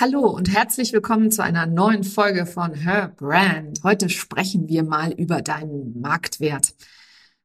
Hallo 0.00 0.28
und 0.28 0.54
herzlich 0.54 0.92
willkommen 0.92 1.32
zu 1.32 1.42
einer 1.42 1.66
neuen 1.66 2.04
Folge 2.04 2.46
von 2.46 2.72
Her 2.72 3.12
Brand. 3.16 3.80
Heute 3.82 4.08
sprechen 4.08 4.68
wir 4.68 4.84
mal 4.84 5.10
über 5.10 5.42
deinen 5.42 6.00
Marktwert. 6.00 6.72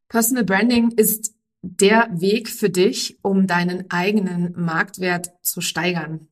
Personal 0.08 0.44
Branding 0.44 0.92
ist 0.92 1.34
der 1.63 2.10
Weg 2.13 2.47
für 2.50 2.70
dich, 2.70 3.18
um 3.24 3.47
deinen 3.47 3.89
eigenen 3.89 4.54
Marktwert 4.55 5.31
zu 5.42 5.62
steigern. 5.62 6.28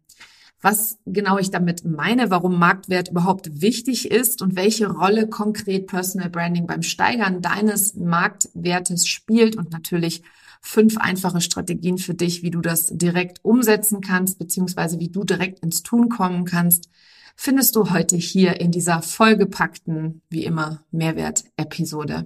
Was 0.62 1.00
genau 1.08 1.40
ich 1.40 1.50
damit 1.50 1.86
meine, 1.86 2.30
warum 2.30 2.60
Marktwert 2.60 3.10
überhaupt 3.10 3.60
wichtig 3.60 4.12
ist 4.12 4.44
und 4.44 4.56
welche 4.56 4.92
Rolle 4.92 5.28
konkret 5.28 5.88
Personal 5.88 6.30
Branding 6.30 6.68
beim 6.68 6.84
Steigern 6.84 7.42
deines 7.42 7.96
Marktwertes 7.96 9.08
spielt 9.08 9.56
und 9.56 9.72
natürlich 9.72 10.22
fünf 10.62 10.98
einfache 10.98 11.42
Strategien 11.42 11.98
für 11.98 12.14
dich, 12.14 12.44
wie 12.44 12.52
du 12.52 12.62
das 12.62 12.88
direkt 12.92 13.44
umsetzen 13.44 14.02
kannst, 14.02 14.40
beziehungsweise 14.40 15.00
wie 15.00 15.10
du 15.10 15.24
direkt 15.24 15.60
ins 15.60 15.84
Tun 15.84 16.10
kommen 16.10 16.46
kannst, 16.46 16.90
findest 17.36 17.76
du 17.76 17.90
heute 17.90 18.16
hier 18.16 18.62
in 18.62 18.72
dieser 18.72 19.02
vollgepackten, 19.02 20.22
wie 20.30 20.46
immer, 20.46 20.84
Mehrwert-Episode. 20.92 22.26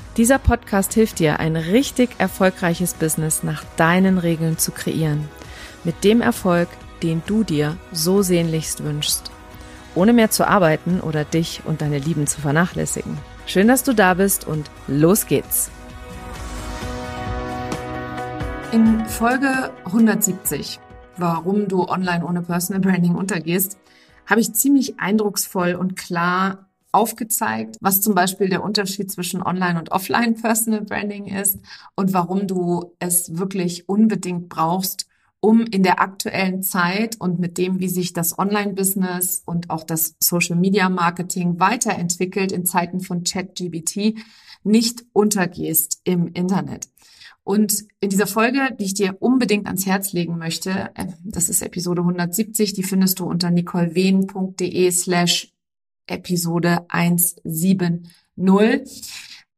Dieser 0.17 0.39
Podcast 0.39 0.93
hilft 0.93 1.19
dir, 1.19 1.39
ein 1.39 1.55
richtig 1.55 2.09
erfolgreiches 2.17 2.95
Business 2.95 3.43
nach 3.43 3.63
deinen 3.77 4.17
Regeln 4.17 4.57
zu 4.57 4.73
kreieren. 4.73 5.29
Mit 5.85 6.03
dem 6.03 6.19
Erfolg, 6.19 6.67
den 7.01 7.23
du 7.25 7.45
dir 7.45 7.77
so 7.93 8.21
sehnlichst 8.21 8.83
wünschst. 8.83 9.31
Ohne 9.95 10.11
mehr 10.11 10.29
zu 10.29 10.45
arbeiten 10.45 10.99
oder 10.99 11.23
dich 11.23 11.61
und 11.63 11.81
deine 11.81 11.97
Lieben 11.97 12.27
zu 12.27 12.41
vernachlässigen. 12.41 13.17
Schön, 13.45 13.69
dass 13.69 13.83
du 13.83 13.93
da 13.93 14.13
bist 14.15 14.45
und 14.45 14.69
los 14.87 15.27
geht's. 15.27 15.71
In 18.73 19.05
Folge 19.05 19.71
170, 19.85 20.81
warum 21.15 21.69
du 21.69 21.87
online 21.87 22.25
ohne 22.25 22.41
Personal 22.41 22.81
Branding 22.81 23.15
untergehst, 23.15 23.77
habe 24.25 24.41
ich 24.41 24.53
ziemlich 24.53 24.99
eindrucksvoll 24.99 25.75
und 25.75 25.95
klar 25.95 26.67
aufgezeigt, 26.91 27.77
was 27.81 28.01
zum 28.01 28.15
Beispiel 28.15 28.49
der 28.49 28.63
Unterschied 28.63 29.11
zwischen 29.11 29.41
Online- 29.41 29.79
und 29.79 29.91
Offline-Personal 29.91 30.81
Branding 30.81 31.27
ist 31.27 31.59
und 31.95 32.13
warum 32.13 32.47
du 32.47 32.93
es 32.99 33.37
wirklich 33.37 33.87
unbedingt 33.87 34.49
brauchst, 34.49 35.07
um 35.39 35.65
in 35.65 35.83
der 35.83 35.99
aktuellen 35.99 36.61
Zeit 36.61 37.19
und 37.19 37.39
mit 37.39 37.57
dem, 37.57 37.79
wie 37.79 37.89
sich 37.89 38.13
das 38.13 38.37
Online-Business 38.37 39.41
und 39.45 39.69
auch 39.69 39.83
das 39.83 40.15
Social-Media-Marketing 40.19 41.59
weiterentwickelt 41.59 42.51
in 42.51 42.65
Zeiten 42.65 42.99
von 42.99 43.23
ChatGBT, 43.23 44.19
nicht 44.63 45.03
untergehst 45.13 46.01
im 46.03 46.27
Internet. 46.27 46.89
Und 47.43 47.85
in 47.99 48.11
dieser 48.11 48.27
Folge, 48.27 48.75
die 48.79 48.85
ich 48.85 48.93
dir 48.93 49.17
unbedingt 49.19 49.65
ans 49.65 49.87
Herz 49.87 50.13
legen 50.13 50.37
möchte, 50.37 50.91
äh, 50.93 51.07
das 51.23 51.49
ist 51.49 51.63
Episode 51.63 52.01
170, 52.01 52.73
die 52.73 52.83
findest 52.83 53.19
du 53.19 53.25
unter 53.25 53.49
nicolewehn.de 53.49 54.91
slash 54.91 55.50
Episode 56.11 56.85
170. 56.89 58.09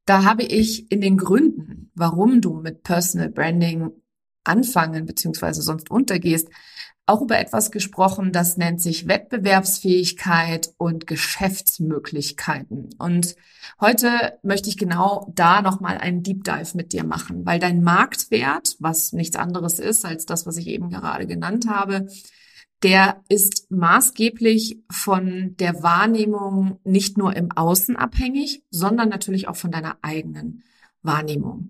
Da 0.06 0.24
habe 0.24 0.44
ich 0.44 0.92
in 0.92 1.02
den 1.02 1.18
Gründen, 1.18 1.92
warum 1.96 2.42
du 2.42 2.56
mit 2.56 2.84
Personal 2.84 3.30
Branding 3.30 3.92
anfangen 4.44 5.06
bzw. 5.06 5.54
sonst 5.54 5.90
untergehst, 5.90 6.50
auch 7.06 7.22
über 7.22 7.38
etwas 7.38 7.72
gesprochen, 7.72 8.32
das 8.32 8.56
nennt 8.56 8.82
sich 8.82 9.10
Wettbewerbsfähigkeit 9.10 10.70
und 10.78 11.06
Geschäftsmöglichkeiten. 11.06 12.92
Und 12.98 13.36
heute 13.82 14.40
möchte 14.42 14.70
ich 14.70 14.78
genau 14.78 15.30
da 15.36 15.62
nochmal 15.62 15.98
einen 15.98 16.24
Deep 16.24 16.46
Dive 16.46 16.78
mit 16.78 16.94
dir 16.94 17.04
machen, 17.04 17.46
weil 17.46 17.60
dein 17.60 17.84
Marktwert, 17.84 18.78
was 18.80 19.12
nichts 19.12 19.36
anderes 19.36 19.80
ist 19.80 20.06
als 20.06 20.26
das, 20.26 20.46
was 20.46 20.56
ich 20.56 20.68
eben 20.68 20.90
gerade 20.90 21.28
genannt 21.28 21.68
habe, 21.68 22.08
der 22.84 23.24
ist 23.30 23.72
maßgeblich 23.72 24.78
von 24.92 25.56
der 25.58 25.82
Wahrnehmung 25.82 26.80
nicht 26.84 27.18
nur 27.18 27.36
im 27.36 27.52
Außen 27.52 27.96
abhängig, 27.96 28.64
sondern 28.70 29.10
natürlich 29.10 29.48
auch 29.48 29.56
von 29.56 29.72
deiner 29.72 29.98
eigenen. 30.02 30.64
Wahrnehmung. 31.04 31.70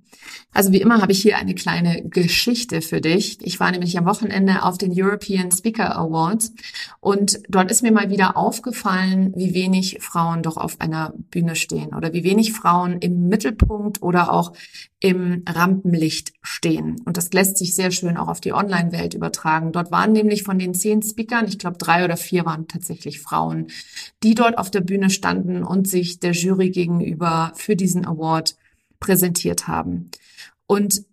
Also 0.54 0.72
wie 0.72 0.82
immer 0.82 1.02
habe 1.02 1.12
ich 1.12 1.22
hier 1.22 1.38
eine 1.38 1.56
kleine 1.56 2.04
Geschichte 2.08 2.82
für 2.82 3.02
dich. 3.02 3.40
Ich 3.42 3.60
war 3.60 3.72
nämlich 3.72 3.98
am 3.98 4.06
Wochenende 4.06 4.64
auf 4.64 4.78
den 4.78 4.94
European 4.96 5.52
Speaker 5.52 5.96
Awards 5.96 6.54
und 7.00 7.40
dort 7.50 7.72
ist 7.72 7.82
mir 7.82 7.92
mal 7.92 8.12
wieder 8.12 8.38
aufgefallen, 8.38 9.34
wie 9.36 9.56
wenig 9.56 9.98
Frauen 10.02 10.44
doch 10.44 10.58
auf 10.58 10.80
einer 10.80 11.14
Bühne 11.32 11.56
stehen 11.56 11.96
oder 11.96 12.14
wie 12.14 12.24
wenig 12.24 12.54
Frauen 12.54 13.00
im 13.00 13.28
Mittelpunkt 13.28 14.04
oder 14.04 14.32
auch 14.32 14.54
im 15.00 15.44
Rampenlicht 15.50 16.34
stehen. 16.44 17.02
Und 17.04 17.18
das 17.18 17.34
lässt 17.34 17.58
sich 17.58 17.76
sehr 17.76 17.92
schön 17.92 18.16
auch 18.16 18.28
auf 18.28 18.40
die 18.40 18.54
Online-Welt 18.54 19.16
übertragen. 19.16 19.72
Dort 19.72 19.92
waren 19.92 20.12
nämlich 20.12 20.44
von 20.44 20.60
den 20.60 20.76
zehn 20.76 21.02
Speakern, 21.02 21.48
ich 21.48 21.58
glaube 21.58 21.78
drei 21.78 22.06
oder 22.06 22.16
vier 22.16 22.46
waren 22.46 22.68
tatsächlich 22.68 23.20
Frauen, 23.20 23.68
die 24.22 24.36
dort 24.36 24.58
auf 24.58 24.70
der 24.72 24.82
Bühne 24.82 25.10
standen 25.10 25.64
und 25.64 25.88
sich 25.88 26.20
der 26.20 26.32
Jury 26.32 26.70
gegenüber 26.70 27.52
für 27.56 27.76
diesen 27.76 28.06
Award 28.06 28.56
präsentiert 29.04 29.68
haben. 29.68 30.10
Und 30.66 31.06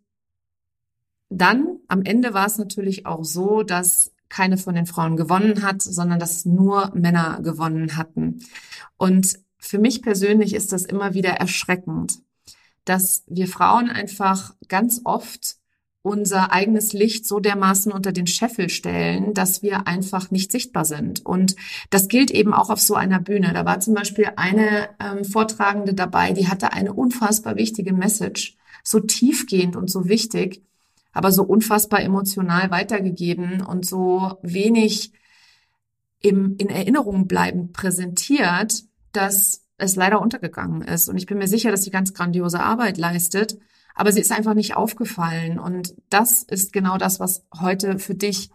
dann 1.28 1.78
am 1.88 2.02
Ende 2.02 2.34
war 2.34 2.46
es 2.46 2.56
natürlich 2.56 3.04
auch 3.04 3.24
so, 3.24 3.64
dass 3.64 4.12
keine 4.28 4.58
von 4.58 4.76
den 4.76 4.86
Frauen 4.86 5.16
gewonnen 5.16 5.64
hat, 5.64 5.82
sondern 5.82 6.20
dass 6.20 6.44
nur 6.44 6.92
Männer 6.94 7.40
gewonnen 7.42 7.96
hatten. 7.96 8.44
Und 8.96 9.40
für 9.58 9.78
mich 9.78 10.02
persönlich 10.02 10.54
ist 10.54 10.72
das 10.72 10.84
immer 10.84 11.14
wieder 11.14 11.30
erschreckend, 11.30 12.20
dass 12.84 13.24
wir 13.26 13.48
Frauen 13.48 13.90
einfach 13.90 14.54
ganz 14.68 15.00
oft 15.02 15.56
unser 16.02 16.52
eigenes 16.52 16.92
Licht 16.92 17.26
so 17.26 17.40
dermaßen 17.40 17.92
unter 17.92 18.12
den 18.12 18.26
Scheffel 18.26 18.70
stellen, 18.70 19.34
dass 19.34 19.62
wir 19.62 19.86
einfach 19.86 20.30
nicht 20.30 20.50
sichtbar 20.50 20.84
sind. 20.84 21.24
Und 21.26 21.56
das 21.90 22.08
gilt 22.08 22.30
eben 22.30 22.54
auch 22.54 22.70
auf 22.70 22.80
so 22.80 22.94
einer 22.94 23.20
Bühne. 23.20 23.52
Da 23.52 23.66
war 23.66 23.80
zum 23.80 23.94
Beispiel 23.94 24.30
eine 24.36 24.88
ähm, 24.98 25.24
Vortragende 25.24 25.92
dabei, 25.92 26.32
die 26.32 26.48
hatte 26.48 26.72
eine 26.72 26.94
unfassbar 26.94 27.56
wichtige 27.56 27.92
Message, 27.92 28.56
so 28.82 29.00
tiefgehend 29.00 29.76
und 29.76 29.90
so 29.90 30.08
wichtig, 30.08 30.62
aber 31.12 31.32
so 31.32 31.42
unfassbar 31.42 32.02
emotional 32.02 32.70
weitergegeben 32.70 33.60
und 33.62 33.84
so 33.84 34.38
wenig 34.42 35.12
im, 36.22 36.56
in 36.58 36.70
Erinnerung 36.70 37.26
bleibend 37.26 37.72
präsentiert, 37.74 38.84
dass 39.12 39.66
es 39.76 39.96
leider 39.96 40.22
untergegangen 40.22 40.82
ist. 40.82 41.08
Und 41.08 41.16
ich 41.18 41.26
bin 41.26 41.38
mir 41.38 41.48
sicher, 41.48 41.70
dass 41.70 41.84
sie 41.84 41.90
ganz 41.90 42.14
grandiose 42.14 42.60
Arbeit 42.60 42.96
leistet 42.96 43.58
aber 43.94 44.12
sie 44.12 44.20
ist 44.20 44.32
einfach 44.32 44.54
nicht 44.54 44.76
aufgefallen. 44.76 45.58
Und 45.58 45.94
das 46.08 46.42
ist 46.42 46.72
genau 46.72 46.98
das, 46.98 47.20
was 47.20 47.44
heute 47.58 47.98
für 47.98 48.14
dich 48.14 48.50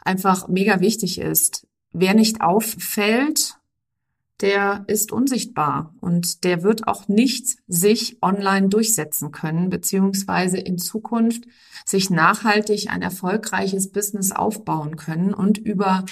einfach 0.00 0.48
mega 0.48 0.80
wichtig 0.80 1.18
ist. 1.18 1.66
Wer 1.92 2.14
nicht 2.14 2.40
auffällt, 2.40 3.56
der 4.40 4.84
ist 4.88 5.12
unsichtbar 5.12 5.94
und 6.00 6.44
der 6.44 6.62
wird 6.62 6.88
auch 6.88 7.06
nicht 7.08 7.56
sich 7.68 8.18
online 8.20 8.68
durchsetzen 8.68 9.30
können, 9.30 9.70
beziehungsweise 9.70 10.58
in 10.58 10.76
Zukunft 10.78 11.44
sich 11.86 12.10
nachhaltig 12.10 12.90
ein 12.90 13.02
erfolgreiches 13.02 13.92
Business 13.92 14.32
aufbauen 14.32 14.96
können 14.96 15.32
und 15.32 15.58
über 15.58 16.04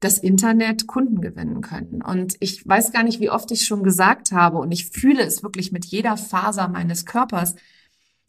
das 0.00 0.18
Internet 0.18 0.86
Kunden 0.86 1.20
gewinnen 1.20 1.60
können. 1.60 2.02
Und 2.02 2.36
ich 2.40 2.66
weiß 2.66 2.92
gar 2.92 3.02
nicht, 3.02 3.20
wie 3.20 3.30
oft 3.30 3.50
ich 3.50 3.66
schon 3.66 3.82
gesagt 3.82 4.32
habe 4.32 4.58
und 4.58 4.72
ich 4.72 4.86
fühle 4.86 5.22
es 5.22 5.42
wirklich 5.42 5.72
mit 5.72 5.84
jeder 5.84 6.16
Faser 6.16 6.68
meines 6.68 7.04
Körpers, 7.04 7.54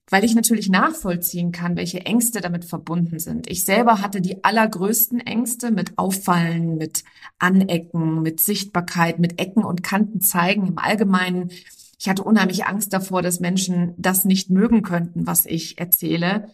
weil 0.10 0.24
ich 0.24 0.36
natürlich 0.36 0.70
nachvollziehen 0.70 1.52
kann, 1.52 1.78
welche 1.78 2.06
Ängste 2.06 2.42
damit 2.42 2.66
verbunden 2.66 3.20
sind. 3.20 3.50
Ich 3.50 3.64
selber 3.64 4.02
hatte 4.02 4.22
die 4.22 4.44
allergrößten 4.44 5.20
Ängste 5.20 5.72
mit 5.72 5.98
Auffallen, 5.98 6.78
mit 6.78 7.04
Anecken, 7.38 8.22
mit 8.22 8.40
Sichtbarkeit, 8.40 9.20
mit 9.20 9.40
Ecken 9.40 9.64
und 9.64 9.84
Kanten 9.84 10.22
zeigen 10.22 10.68
im 10.68 10.78
Allgemeinen. 10.80 11.52
Ich 12.00 12.10
hatte 12.10 12.24
unheimlich 12.24 12.66
Angst 12.66 12.94
davor, 12.94 13.22
dass 13.22 13.40
Menschen 13.40 13.94
das 13.98 14.26
nicht 14.26 14.50
mögen 14.50 14.82
könnten, 14.82 15.28
was 15.28 15.46
ich 15.46 15.80
erzähle, 15.80 16.50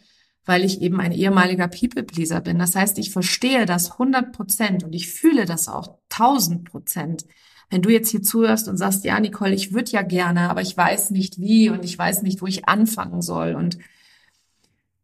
weil 0.45 0.63
ich 0.63 0.81
eben 0.81 0.99
ein 0.99 1.11
ehemaliger 1.11 1.67
People-Pleaser 1.67 2.41
bin. 2.41 2.59
Das 2.59 2.75
heißt, 2.75 2.97
ich 2.97 3.11
verstehe 3.11 3.65
das 3.65 3.93
100 3.93 4.31
Prozent 4.33 4.83
und 4.83 4.93
ich 4.93 5.09
fühle 5.09 5.45
das 5.45 5.67
auch 5.67 5.99
1000 6.09 6.65
Prozent 6.65 7.25
wenn 7.69 7.81
du 7.81 7.89
jetzt 7.89 8.09
hier 8.09 8.21
zuhörst 8.21 8.67
und 8.67 8.77
sagst, 8.77 9.03
ja, 9.05 9.19
Nicole, 9.19 9.53
ich 9.53 9.73
würde 9.73 9.91
ja 9.91 10.01
gerne, 10.01 10.49
aber 10.49 10.61
ich 10.61 10.75
weiß 10.75 11.11
nicht 11.11 11.39
wie 11.39 11.69
und 11.69 11.83
ich 11.83 11.97
weiß 11.97 12.21
nicht, 12.21 12.41
wo 12.41 12.47
ich 12.47 12.67
anfangen 12.67 13.21
soll. 13.21 13.55
Und 13.55 13.77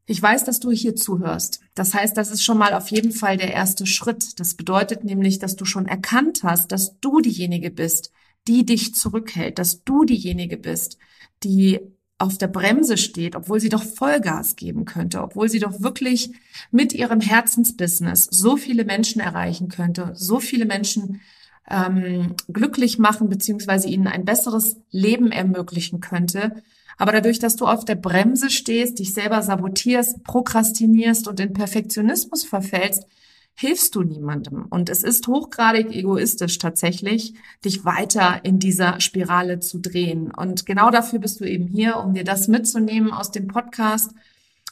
ich 0.05 0.21
weiß, 0.21 0.43
dass 0.43 0.59
du 0.59 0.71
hier 0.71 0.95
zuhörst. 0.95 1.61
Das 1.73 1.93
heißt, 1.93 2.17
das 2.17 2.31
ist 2.31 2.43
schon 2.43 2.57
mal 2.57 2.73
auf 2.73 2.89
jeden 2.89 3.11
Fall 3.11 3.37
der 3.37 3.53
erste 3.53 3.85
Schritt. 3.85 4.39
Das 4.39 4.55
bedeutet 4.55 5.03
nämlich, 5.03 5.39
dass 5.39 5.55
du 5.55 5.65
schon 5.65 5.87
erkannt 5.87 6.41
hast, 6.43 6.71
dass 6.71 6.99
du 6.99 7.21
diejenige 7.21 7.71
bist, 7.71 8.11
die 8.47 8.65
dich 8.65 8.95
zurückhält, 8.95 9.59
dass 9.59 9.83
du 9.83 10.03
diejenige 10.03 10.57
bist, 10.57 10.97
die 11.43 11.79
auf 12.17 12.37
der 12.37 12.47
Bremse 12.47 12.97
steht, 12.97 13.35
obwohl 13.35 13.59
sie 13.59 13.69
doch 13.69 13.83
Vollgas 13.83 14.55
geben 14.55 14.85
könnte, 14.85 15.21
obwohl 15.21 15.49
sie 15.49 15.59
doch 15.59 15.81
wirklich 15.81 16.31
mit 16.69 16.93
ihrem 16.93 17.19
Herzensbusiness 17.19 18.25
so 18.25 18.57
viele 18.57 18.85
Menschen 18.85 19.21
erreichen 19.21 19.69
könnte, 19.69 20.11
so 20.13 20.39
viele 20.39 20.65
Menschen 20.65 21.21
ähm, 21.71 22.35
glücklich 22.51 22.99
machen 22.99 23.29
beziehungsweise 23.29 23.87
ihnen 23.87 24.07
ein 24.07 24.25
besseres 24.25 24.77
Leben 24.91 25.31
ermöglichen 25.31 26.01
könnte. 26.01 26.61
Aber 26.97 27.13
dadurch, 27.13 27.39
dass 27.39 27.55
du 27.55 27.65
auf 27.65 27.85
der 27.85 27.95
Bremse 27.95 28.49
stehst, 28.49 28.99
dich 28.99 29.13
selber 29.13 29.41
sabotierst, 29.41 30.23
prokrastinierst 30.23 31.27
und 31.27 31.39
in 31.39 31.53
Perfektionismus 31.53 32.43
verfällst, 32.43 33.07
hilfst 33.55 33.95
du 33.95 34.03
niemandem. 34.03 34.65
Und 34.69 34.89
es 34.89 35.03
ist 35.03 35.27
hochgradig 35.27 35.95
egoistisch 35.95 36.57
tatsächlich, 36.57 37.33
dich 37.65 37.85
weiter 37.85 38.41
in 38.43 38.59
dieser 38.59 38.99
Spirale 38.99 39.59
zu 39.59 39.79
drehen. 39.79 40.31
Und 40.31 40.65
genau 40.65 40.89
dafür 40.89 41.19
bist 41.19 41.39
du 41.39 41.45
eben 41.45 41.67
hier, 41.67 41.97
um 41.97 42.13
dir 42.13 42.23
das 42.23 42.47
mitzunehmen 42.47 43.11
aus 43.11 43.31
dem 43.31 43.47
Podcast. 43.47 44.11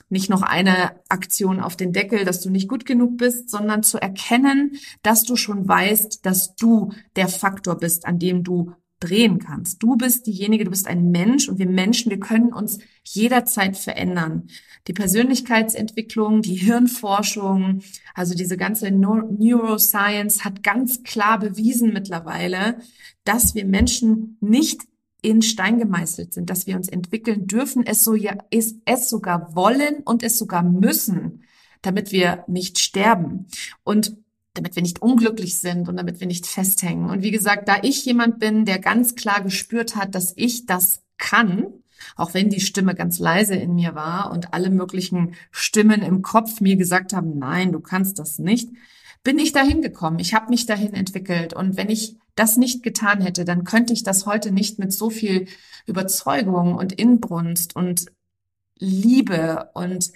Nicht 0.09 0.29
noch 0.29 0.41
eine 0.41 0.91
Aktion 1.07 1.59
auf 1.59 1.75
den 1.75 1.93
Deckel, 1.93 2.25
dass 2.25 2.41
du 2.41 2.49
nicht 2.49 2.67
gut 2.67 2.85
genug 2.85 3.17
bist, 3.17 3.49
sondern 3.49 3.83
zu 3.83 3.99
erkennen, 3.99 4.77
dass 5.03 5.23
du 5.23 5.35
schon 5.35 5.67
weißt, 5.67 6.25
dass 6.25 6.55
du 6.55 6.91
der 7.15 7.27
Faktor 7.27 7.77
bist, 7.77 8.05
an 8.05 8.19
dem 8.19 8.43
du 8.43 8.73
drehen 8.99 9.39
kannst. 9.39 9.81
Du 9.81 9.95
bist 9.95 10.27
diejenige, 10.27 10.65
du 10.65 10.71
bist 10.71 10.87
ein 10.87 11.11
Mensch 11.11 11.47
und 11.47 11.57
wir 11.57 11.69
Menschen, 11.69 12.09
wir 12.09 12.19
können 12.19 12.51
uns 12.51 12.79
jederzeit 13.03 13.77
verändern. 13.77 14.47
Die 14.87 14.93
Persönlichkeitsentwicklung, 14.93 16.41
die 16.41 16.55
Hirnforschung, 16.55 17.81
also 18.13 18.35
diese 18.35 18.57
ganze 18.57 18.91
Neuroscience 18.91 20.43
hat 20.43 20.63
ganz 20.63 21.03
klar 21.03 21.39
bewiesen 21.39 21.93
mittlerweile, 21.93 22.79
dass 23.23 23.55
wir 23.55 23.65
Menschen 23.65 24.37
nicht 24.41 24.81
in 25.21 25.41
Stein 25.41 25.79
gemeißelt 25.79 26.33
sind, 26.33 26.49
dass 26.49 26.67
wir 26.67 26.75
uns 26.75 26.87
entwickeln 26.87 27.47
dürfen, 27.47 27.85
es 27.85 28.03
so 28.03 28.15
ja, 28.15 28.37
ist 28.49 28.77
es 28.85 29.09
sogar 29.09 29.55
wollen 29.55 30.01
und 30.05 30.23
es 30.23 30.37
sogar 30.37 30.63
müssen, 30.63 31.43
damit 31.81 32.11
wir 32.11 32.43
nicht 32.47 32.79
sterben. 32.79 33.47
Und 33.83 34.17
damit 34.53 34.75
wir 34.75 34.83
nicht 34.83 35.01
unglücklich 35.01 35.57
sind 35.57 35.87
und 35.87 35.97
damit 35.97 36.19
wir 36.19 36.27
nicht 36.27 36.45
festhängen. 36.45 37.09
Und 37.09 37.21
wie 37.21 37.31
gesagt, 37.31 37.67
da 37.67 37.77
ich 37.81 38.03
jemand 38.05 38.39
bin, 38.39 38.65
der 38.65 38.79
ganz 38.79 39.15
klar 39.15 39.41
gespürt 39.41 39.95
hat, 39.95 40.15
dass 40.15 40.33
ich 40.35 40.65
das 40.65 41.01
kann, 41.17 41.67
auch 42.15 42.33
wenn 42.33 42.49
die 42.49 42.61
Stimme 42.61 42.95
ganz 42.95 43.19
leise 43.19 43.55
in 43.55 43.75
mir 43.75 43.95
war 43.95 44.31
und 44.31 44.53
alle 44.53 44.69
möglichen 44.69 45.35
Stimmen 45.51 46.01
im 46.01 46.21
Kopf 46.21 46.61
mir 46.61 46.77
gesagt 46.77 47.13
haben, 47.13 47.37
nein, 47.37 47.71
du 47.71 47.79
kannst 47.79 48.19
das 48.19 48.39
nicht, 48.39 48.69
bin 49.23 49.39
ich 49.39 49.51
dahin 49.51 49.81
gekommen. 49.81 50.19
Ich 50.19 50.33
habe 50.33 50.49
mich 50.49 50.65
dahin 50.65 50.93
entwickelt. 50.93 51.53
Und 51.53 51.77
wenn 51.77 51.89
ich 51.89 52.17
das 52.35 52.57
nicht 52.57 52.83
getan 52.83 53.21
hätte, 53.21 53.45
dann 53.45 53.63
könnte 53.63 53.93
ich 53.93 54.03
das 54.03 54.25
heute 54.25 54.51
nicht 54.51 54.79
mit 54.79 54.93
so 54.93 55.09
viel 55.09 55.47
Überzeugung 55.85 56.75
und 56.75 56.93
Inbrunst 56.93 57.75
und 57.75 58.05
Liebe 58.77 59.69
und 59.73 60.11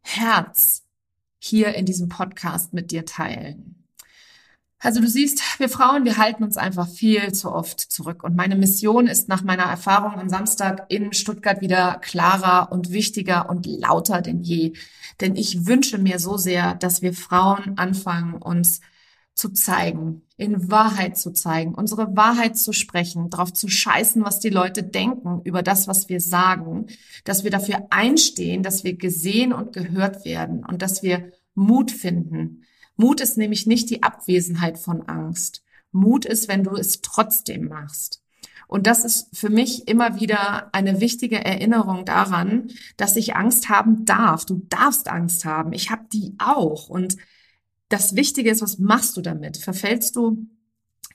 Herz 0.00 0.84
hier 1.38 1.74
in 1.74 1.84
diesem 1.84 2.08
Podcast 2.08 2.72
mit 2.72 2.90
dir 2.90 3.04
teilen. 3.04 3.77
Also 4.80 5.00
du 5.00 5.08
siehst, 5.08 5.40
wir 5.58 5.68
Frauen, 5.68 6.04
wir 6.04 6.18
halten 6.18 6.44
uns 6.44 6.56
einfach 6.56 6.88
viel 6.88 7.32
zu 7.32 7.50
oft 7.50 7.80
zurück. 7.80 8.22
Und 8.22 8.36
meine 8.36 8.54
Mission 8.54 9.08
ist 9.08 9.28
nach 9.28 9.42
meiner 9.42 9.64
Erfahrung 9.64 10.20
am 10.20 10.28
Samstag 10.28 10.86
in 10.88 11.12
Stuttgart 11.12 11.60
wieder 11.60 11.98
klarer 12.00 12.70
und 12.70 12.92
wichtiger 12.92 13.50
und 13.50 13.66
lauter 13.66 14.22
denn 14.22 14.42
je. 14.42 14.74
Denn 15.20 15.34
ich 15.34 15.66
wünsche 15.66 15.98
mir 15.98 16.20
so 16.20 16.36
sehr, 16.36 16.74
dass 16.76 17.02
wir 17.02 17.12
Frauen 17.12 17.76
anfangen, 17.76 18.34
uns 18.34 18.80
zu 19.34 19.50
zeigen, 19.50 20.22
in 20.36 20.70
Wahrheit 20.70 21.16
zu 21.16 21.32
zeigen, 21.32 21.74
unsere 21.74 22.16
Wahrheit 22.16 22.56
zu 22.56 22.72
sprechen, 22.72 23.30
darauf 23.30 23.52
zu 23.52 23.68
scheißen, 23.68 24.24
was 24.24 24.40
die 24.40 24.50
Leute 24.50 24.82
denken 24.82 25.40
über 25.44 25.62
das, 25.62 25.88
was 25.88 26.08
wir 26.08 26.20
sagen, 26.20 26.86
dass 27.24 27.44
wir 27.44 27.50
dafür 27.50 27.86
einstehen, 27.90 28.62
dass 28.62 28.84
wir 28.84 28.96
gesehen 28.96 29.52
und 29.52 29.72
gehört 29.72 30.24
werden 30.24 30.64
und 30.64 30.82
dass 30.82 31.02
wir 31.02 31.32
Mut 31.54 31.90
finden, 31.90 32.64
Mut 32.98 33.20
ist 33.20 33.38
nämlich 33.38 33.66
nicht 33.66 33.88
die 33.90 34.02
Abwesenheit 34.02 34.76
von 34.76 35.08
Angst. 35.08 35.62
Mut 35.92 36.24
ist, 36.24 36.48
wenn 36.48 36.64
du 36.64 36.72
es 36.72 37.00
trotzdem 37.00 37.68
machst. 37.68 38.22
Und 38.66 38.86
das 38.86 39.04
ist 39.04 39.34
für 39.34 39.48
mich 39.48 39.88
immer 39.88 40.20
wieder 40.20 40.74
eine 40.74 41.00
wichtige 41.00 41.42
Erinnerung 41.42 42.04
daran, 42.04 42.70
dass 42.96 43.16
ich 43.16 43.36
Angst 43.36 43.70
haben 43.70 44.04
darf. 44.04 44.44
Du 44.44 44.66
darfst 44.68 45.08
Angst 45.08 45.44
haben. 45.44 45.72
Ich 45.72 45.90
habe 45.90 46.06
die 46.12 46.34
auch. 46.38 46.88
Und 46.88 47.16
das 47.88 48.16
Wichtige 48.16 48.50
ist, 48.50 48.62
was 48.62 48.78
machst 48.78 49.16
du 49.16 49.22
damit? 49.22 49.56
Verfällst 49.56 50.16
du 50.16 50.46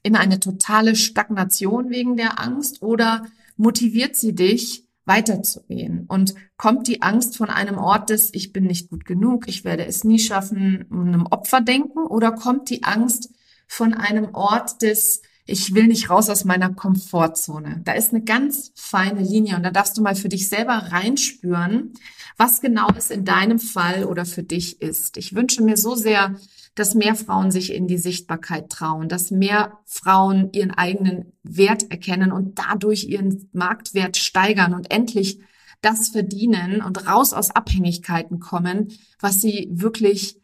in 0.04 0.16
eine 0.16 0.40
totale 0.40 0.96
Stagnation 0.96 1.90
wegen 1.90 2.16
der 2.16 2.40
Angst 2.40 2.82
oder 2.82 3.28
motiviert 3.58 4.16
sie 4.16 4.34
dich, 4.34 4.88
weiterzugehen? 5.06 6.06
Und 6.08 6.36
kommt 6.58 6.88
die 6.88 7.02
Angst 7.02 7.38
von 7.38 7.50
einem 7.50 7.78
Ort 7.78 8.10
des, 8.10 8.34
ich 8.34 8.54
bin 8.54 8.66
nicht 8.66 8.90
gut 8.90 9.06
genug, 9.06 9.48
ich 9.48 9.64
werde 9.64 9.86
es 9.86 10.04
nie 10.04 10.20
schaffen, 10.20 10.86
einem 10.92 11.26
Opferdenken? 11.26 12.06
Oder 12.06 12.32
kommt 12.32 12.70
die 12.70 12.84
Angst 12.84 13.30
von 13.68 13.94
einem 13.94 14.34
Ort 14.34 14.82
des, 14.82 15.22
ich 15.46 15.74
will 15.74 15.88
nicht 15.88 16.10
raus 16.10 16.30
aus 16.30 16.46
meiner 16.46 16.74
Komfortzone. 16.74 17.82
Da 17.84 17.94
ist 17.94 18.14
eine 18.14 18.24
ganz 18.24 18.72
feine 18.76 19.22
Linie 19.22 19.56
und 19.58 19.64
da 19.64 19.72
darfst 19.72 19.98
du 19.98 20.02
mal 20.02 20.16
für 20.16 20.30
dich 20.30 20.48
selber 20.48 20.74
reinspüren, 20.74 21.94
was 22.38 22.62
genau 22.62 22.88
es 22.98 23.12
in 23.12 23.26
deinem 23.26 23.60
Fall 23.60 24.06
oder 24.06 24.26
für 24.26 24.44
dich 24.44 24.82
ist. 24.82 25.18
Ich 25.18 25.36
wünsche 25.36 25.62
mir 25.64 25.78
so 25.78 25.96
sehr, 25.96 26.36
dass 26.76 26.96
mehr 26.96 27.16
Frauen 27.16 27.52
sich 27.52 27.74
in 27.74 27.88
die 27.88 27.98
Sichtbarkeit 27.98 28.70
trauen, 28.70 29.10
dass 29.10 29.32
mehr 29.32 29.80
Frauen 29.86 30.50
ihren 30.54 30.72
eigenen 30.72 31.34
Wert 31.44 31.92
erkennen 31.92 32.32
und 32.32 32.58
dadurch 32.58 33.06
ihren 33.06 33.50
Marktwert 33.54 34.18
steigern 34.18 34.74
und 34.74 34.92
endlich 34.92 35.40
das 35.82 36.10
verdienen 36.10 36.82
und 36.82 37.08
raus 37.08 37.34
aus 37.34 37.52
Abhängigkeiten 37.52 38.40
kommen, 38.40 38.94
was 39.20 39.42
sie 39.42 39.70
wirklich 39.72 40.40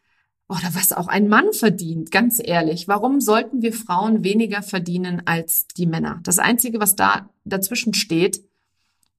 oder 0.48 0.74
was 0.74 0.92
auch 0.92 1.06
ein 1.06 1.28
Mann 1.28 1.52
verdient, 1.52 2.10
ganz 2.10 2.40
ehrlich. 2.42 2.88
Warum 2.88 3.20
sollten 3.20 3.62
wir 3.62 3.72
Frauen 3.72 4.24
weniger 4.24 4.62
verdienen 4.62 5.22
als 5.24 5.68
die 5.68 5.86
Männer? 5.86 6.20
Das 6.24 6.38
Einzige, 6.38 6.80
was 6.80 6.96
da 6.96 7.30
dazwischen 7.44 7.94
steht, 7.94 8.42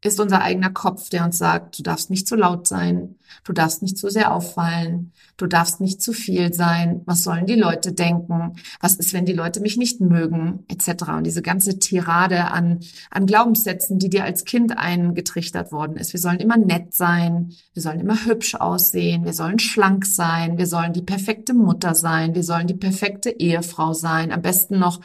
ist 0.09 0.19
unser 0.19 0.42
eigener 0.42 0.71
Kopf, 0.71 1.09
der 1.09 1.24
uns 1.24 1.38
sagt, 1.38 1.77
du 1.77 1.83
darfst 1.83 2.09
nicht 2.09 2.27
zu 2.27 2.36
laut 2.36 2.68
sein, 2.68 3.15
du 3.44 3.53
darfst 3.53 3.83
nicht 3.83 3.98
zu 3.98 4.09
sehr 4.09 4.33
auffallen, 4.33 5.12
du 5.38 5.45
darfst 5.45 5.80
nicht 5.80 6.01
zu 6.01 6.12
viel 6.12 6.53
sein, 6.53 7.01
was 7.06 7.24
sollen 7.24 7.45
die 7.45 7.56
Leute 7.56 7.94
denken, 7.94 8.56
was 8.80 8.95
ist, 8.95 9.13
wenn 9.13 9.25
die 9.25 9.33
Leute 9.33 9.59
mich 9.59 9.77
nicht 9.77 10.01
mögen, 10.01 10.65
etc. 10.69 11.03
Und 11.18 11.25
diese 11.25 11.44
ganze 11.44 11.77
Tirade 11.77 12.45
an, 12.45 12.80
an 13.12 13.27
Glaubenssätzen, 13.27 14.00
die 14.00 14.09
dir 14.09 14.24
als 14.24 14.44
Kind 14.44 14.78
eingetrichtert 14.78 15.71
worden 15.71 15.97
ist. 15.97 16.14
Wir 16.14 16.19
sollen 16.19 16.40
immer 16.40 16.57
nett 16.57 16.95
sein, 16.95 17.52
wir 17.73 17.83
sollen 17.83 17.99
immer 17.99 18.26
hübsch 18.26 18.56
aussehen, 18.56 19.23
wir 19.23 19.33
sollen 19.33 19.59
schlank 19.59 20.06
sein, 20.07 20.57
wir 20.57 20.68
sollen 20.68 20.94
die 20.94 21.04
perfekte 21.04 21.54
Mutter 21.54 21.94
sein, 21.94 22.33
wir 22.33 22.44
sollen 22.44 22.66
die 22.66 22.73
perfekte 22.73 23.30
Ehefrau 23.30 23.94
sein, 23.94 24.31
am 24.31 24.42
besten 24.42 24.80
noch 24.80 24.99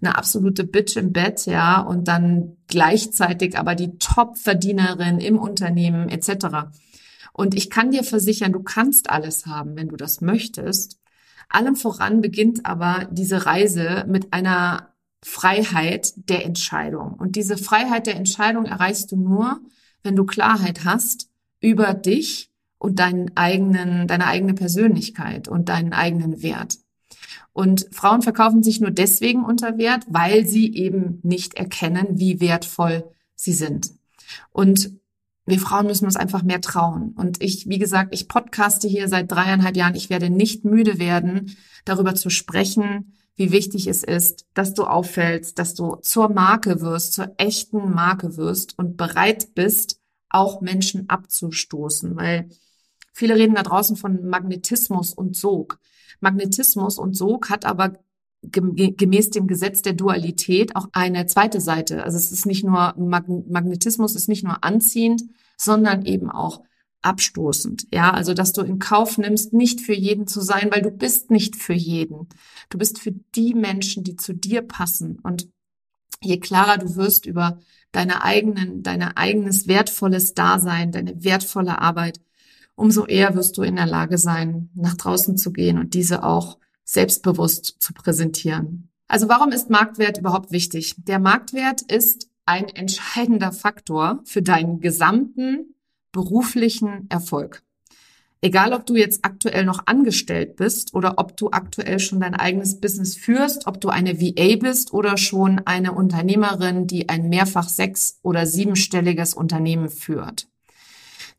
eine 0.00 0.16
absolute 0.16 0.64
Bitch 0.64 0.96
im 0.96 1.12
Bett, 1.12 1.46
ja, 1.46 1.80
und 1.80 2.08
dann 2.08 2.56
gleichzeitig 2.72 3.58
aber 3.58 3.74
die 3.74 3.98
Top-Verdienerin 3.98 5.20
im 5.20 5.38
Unternehmen 5.38 6.08
etc. 6.08 6.70
Und 7.34 7.54
ich 7.54 7.68
kann 7.68 7.90
dir 7.90 8.02
versichern, 8.02 8.50
du 8.50 8.62
kannst 8.62 9.10
alles 9.10 9.44
haben, 9.44 9.76
wenn 9.76 9.88
du 9.88 9.96
das 9.96 10.22
möchtest. 10.22 10.98
Allem 11.50 11.76
voran 11.76 12.22
beginnt 12.22 12.64
aber 12.64 13.08
diese 13.10 13.44
Reise 13.44 14.06
mit 14.08 14.32
einer 14.32 14.94
Freiheit 15.22 16.14
der 16.16 16.46
Entscheidung. 16.46 17.12
Und 17.12 17.36
diese 17.36 17.58
Freiheit 17.58 18.06
der 18.06 18.16
Entscheidung 18.16 18.64
erreichst 18.64 19.12
du 19.12 19.16
nur, 19.16 19.60
wenn 20.02 20.16
du 20.16 20.24
Klarheit 20.24 20.86
hast 20.86 21.28
über 21.60 21.92
dich 21.92 22.50
und 22.78 23.00
deinen 23.00 23.36
eigenen, 23.36 24.08
deine 24.08 24.28
eigene 24.28 24.54
Persönlichkeit 24.54 25.46
und 25.46 25.68
deinen 25.68 25.92
eigenen 25.92 26.42
Wert. 26.42 26.78
Und 27.52 27.86
Frauen 27.92 28.22
verkaufen 28.22 28.62
sich 28.62 28.80
nur 28.80 28.90
deswegen 28.90 29.44
unter 29.44 29.78
Wert, 29.78 30.04
weil 30.08 30.46
sie 30.46 30.74
eben 30.74 31.20
nicht 31.22 31.54
erkennen, 31.54 32.18
wie 32.18 32.40
wertvoll 32.40 33.04
sie 33.34 33.52
sind. 33.52 33.92
Und 34.50 34.92
wir 35.44 35.58
Frauen 35.58 35.86
müssen 35.86 36.04
uns 36.04 36.16
einfach 36.16 36.42
mehr 36.42 36.60
trauen. 36.60 37.14
Und 37.16 37.42
ich, 37.42 37.68
wie 37.68 37.78
gesagt, 37.78 38.14
ich 38.14 38.28
podcaste 38.28 38.86
hier 38.86 39.08
seit 39.08 39.30
dreieinhalb 39.30 39.76
Jahren. 39.76 39.96
Ich 39.96 40.08
werde 40.08 40.30
nicht 40.30 40.64
müde 40.64 40.98
werden, 40.98 41.56
darüber 41.84 42.14
zu 42.14 42.30
sprechen, 42.30 43.14
wie 43.34 43.50
wichtig 43.50 43.86
es 43.86 44.04
ist, 44.04 44.46
dass 44.54 44.74
du 44.74 44.84
auffällst, 44.84 45.58
dass 45.58 45.74
du 45.74 45.96
zur 45.96 46.28
Marke 46.28 46.80
wirst, 46.80 47.14
zur 47.14 47.34
echten 47.38 47.90
Marke 47.92 48.36
wirst 48.36 48.78
und 48.78 48.96
bereit 48.96 49.54
bist, 49.54 50.00
auch 50.28 50.60
Menschen 50.60 51.08
abzustoßen. 51.08 52.14
Weil 52.16 52.48
viele 53.12 53.34
reden 53.34 53.54
da 53.54 53.62
draußen 53.62 53.96
von 53.96 54.26
Magnetismus 54.26 55.12
und 55.12 55.36
Sog. 55.36 55.80
Magnetismus 56.22 56.98
und 56.98 57.14
Sog 57.16 57.50
hat 57.50 57.64
aber 57.64 57.98
gemäß 58.42 59.30
dem 59.30 59.46
Gesetz 59.46 59.82
der 59.82 59.92
Dualität 59.92 60.74
auch 60.74 60.88
eine 60.92 61.26
zweite 61.26 61.60
Seite. 61.60 62.02
Also 62.02 62.16
es 62.16 62.32
ist 62.32 62.46
nicht 62.46 62.64
nur 62.64 62.94
Magnetismus 62.96 64.16
ist 64.16 64.28
nicht 64.28 64.42
nur 64.42 64.64
anziehend, 64.64 65.22
sondern 65.56 66.04
eben 66.04 66.28
auch 66.28 66.62
abstoßend. 67.02 67.86
Ja, 67.92 68.12
also 68.12 68.34
dass 68.34 68.52
du 68.52 68.62
in 68.62 68.78
Kauf 68.78 69.18
nimmst, 69.18 69.52
nicht 69.52 69.80
für 69.80 69.94
jeden 69.94 70.26
zu 70.26 70.40
sein, 70.40 70.70
weil 70.72 70.82
du 70.82 70.90
bist 70.90 71.30
nicht 71.30 71.56
für 71.56 71.72
jeden. 71.72 72.28
Du 72.68 72.78
bist 72.78 72.98
für 72.98 73.12
die 73.12 73.54
Menschen, 73.54 74.04
die 74.04 74.16
zu 74.16 74.32
dir 74.32 74.62
passen. 74.62 75.18
Und 75.22 75.48
je 76.20 76.38
klarer 76.38 76.78
du 76.78 76.96
wirst 76.96 77.26
über 77.26 77.60
deine 77.92 78.24
eigenen, 78.24 78.82
deine 78.82 79.16
eigenes 79.16 79.68
wertvolles 79.68 80.34
Dasein, 80.34 80.92
deine 80.92 81.22
wertvolle 81.22 81.80
Arbeit, 81.80 82.20
umso 82.82 83.06
eher 83.06 83.36
wirst 83.36 83.56
du 83.56 83.62
in 83.62 83.76
der 83.76 83.86
Lage 83.86 84.18
sein, 84.18 84.68
nach 84.74 84.94
draußen 84.96 85.36
zu 85.36 85.52
gehen 85.52 85.78
und 85.78 85.94
diese 85.94 86.24
auch 86.24 86.58
selbstbewusst 86.84 87.76
zu 87.78 87.94
präsentieren. 87.94 88.88
Also 89.06 89.28
warum 89.28 89.52
ist 89.52 89.70
Marktwert 89.70 90.18
überhaupt 90.18 90.50
wichtig? 90.50 90.96
Der 90.98 91.20
Marktwert 91.20 91.82
ist 91.82 92.28
ein 92.44 92.68
entscheidender 92.68 93.52
Faktor 93.52 94.20
für 94.24 94.42
deinen 94.42 94.80
gesamten 94.80 95.76
beruflichen 96.10 97.06
Erfolg. 97.08 97.62
Egal, 98.40 98.72
ob 98.72 98.84
du 98.84 98.96
jetzt 98.96 99.24
aktuell 99.24 99.64
noch 99.64 99.86
angestellt 99.86 100.56
bist 100.56 100.92
oder 100.92 101.14
ob 101.18 101.36
du 101.36 101.50
aktuell 101.52 102.00
schon 102.00 102.18
dein 102.18 102.34
eigenes 102.34 102.80
Business 102.80 103.14
führst, 103.14 103.68
ob 103.68 103.80
du 103.80 103.90
eine 103.90 104.20
VA 104.20 104.56
bist 104.56 104.92
oder 104.92 105.16
schon 105.16 105.60
eine 105.66 105.92
Unternehmerin, 105.92 106.88
die 106.88 107.08
ein 107.08 107.28
mehrfach 107.28 107.68
sechs- 107.68 108.18
oder 108.22 108.44
siebenstelliges 108.44 109.34
Unternehmen 109.34 109.88
führt. 109.88 110.48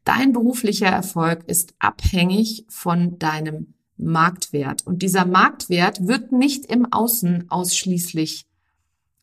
Dein 0.03 0.33
beruflicher 0.33 0.87
Erfolg 0.87 1.43
ist 1.47 1.73
abhängig 1.79 2.65
von 2.69 3.19
deinem 3.19 3.73
Marktwert. 3.97 4.85
Und 4.85 5.01
dieser 5.01 5.25
Marktwert 5.25 6.07
wird 6.07 6.31
nicht 6.31 6.65
im 6.65 6.91
Außen 6.91 7.49
ausschließlich 7.49 8.45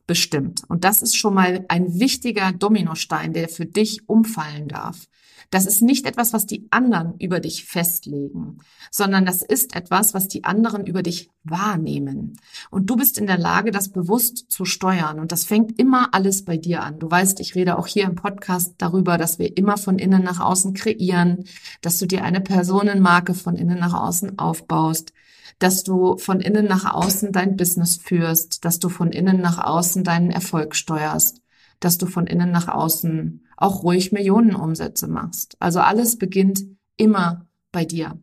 bestimmt. 0.07 0.63
Und 0.69 0.85
das 0.85 1.03
ist 1.03 1.17
schon 1.17 1.35
mal 1.35 1.65
ein 1.69 2.01
wichtiger 2.01 2.53
Dominostein, 2.53 3.33
der 3.33 3.49
für 3.49 3.67
dich 3.67 4.09
umfallen 4.09 4.69
darf. 4.69 5.07
Das 5.51 5.67
ist 5.67 5.83
nicht 5.83 6.07
etwas, 6.07 6.33
was 6.33 6.47
die 6.47 6.69
anderen 6.71 7.15
über 7.19 7.41
dich 7.41 7.65
festlegen, 7.65 8.59
sondern 8.93 9.27
das 9.27 9.43
ist 9.43 9.75
etwas, 9.75 10.15
was 10.15 10.29
die 10.29 10.45
anderen 10.45 10.87
über 10.87 11.03
dich 11.03 11.31
wahrnehmen. 11.43 12.37
Und 12.71 12.89
du 12.89 12.95
bist 12.95 13.19
in 13.19 13.27
der 13.27 13.39
Lage, 13.39 13.73
das 13.73 13.89
bewusst 13.89 14.51
zu 14.51 14.65
steuern. 14.65 15.19
Und 15.19 15.33
das 15.33 15.45
fängt 15.45 15.77
immer 15.81 16.15
alles 16.15 16.45
bei 16.45 16.57
dir 16.57 16.85
an. 16.85 17.01
Du 17.01 17.11
weißt, 17.11 17.41
ich 17.41 17.57
rede 17.57 17.79
auch 17.79 17.89
hier 17.89 18.05
im 18.05 18.15
Podcast 18.15 18.75
darüber, 18.79 19.19
dass 19.19 19.41
wir 19.41 19.57
immer 19.57 19.77
von 19.77 19.99
innen 19.99 20.23
nach 20.23 20.39
außen 20.39 20.73
kreieren, 20.73 21.45
dass 21.81 21.99
du 21.99 22.07
dir 22.07 22.23
eine 22.23 22.41
Personenmarke 22.41 23.35
von 23.35 23.57
innen 23.57 23.81
nach 23.81 23.95
außen 23.95 24.39
aufbaust, 24.39 25.13
dass 25.59 25.83
du 25.83 26.17
von 26.17 26.41
innen 26.41 26.67
nach 26.67 26.95
außen 26.95 27.33
dein 27.33 27.57
Business 27.57 27.97
führst, 27.97 28.65
dass 28.65 28.79
du 28.79 28.89
von 28.89 29.11
innen 29.11 29.41
nach 29.41 29.59
außen 29.59 30.05
deinen 30.05 30.31
Erfolg 30.31 30.77
steuerst, 30.77 31.43
dass 31.81 31.99
du 31.99 32.07
von 32.07 32.29
innen 32.29 32.53
nach 32.53 32.69
außen 32.69 33.45
auch 33.61 33.85
ruhig 33.85 34.11
Millionenumsätze 34.11 35.07
machst. 35.07 35.57
Also 35.61 35.79
alles 35.81 36.19
beginnt 36.19 36.65
immer 36.97 37.47
bei 37.71 37.85
dir. 37.85 38.19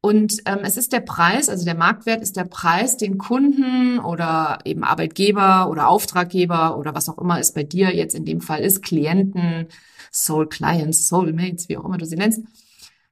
Und 0.00 0.42
ähm, 0.44 0.58
es 0.62 0.76
ist 0.76 0.92
der 0.92 1.00
Preis, 1.00 1.48
also 1.48 1.64
der 1.64 1.74
Marktwert 1.74 2.20
ist 2.20 2.36
der 2.36 2.44
Preis, 2.44 2.98
den 2.98 3.16
Kunden 3.16 3.98
oder 3.98 4.58
eben 4.66 4.84
Arbeitgeber 4.84 5.70
oder 5.70 5.88
Auftraggeber 5.88 6.76
oder 6.78 6.94
was 6.94 7.08
auch 7.08 7.16
immer 7.16 7.40
es 7.40 7.54
bei 7.54 7.62
dir 7.64 7.94
jetzt 7.94 8.14
in 8.14 8.26
dem 8.26 8.42
Fall 8.42 8.60
ist, 8.60 8.82
Klienten, 8.82 9.66
Soul 10.12 10.46
Clients, 10.48 11.08
Soulmates, 11.08 11.70
wie 11.70 11.78
auch 11.78 11.86
immer 11.86 11.96
du 11.96 12.04
sie 12.04 12.16
nennst, 12.16 12.42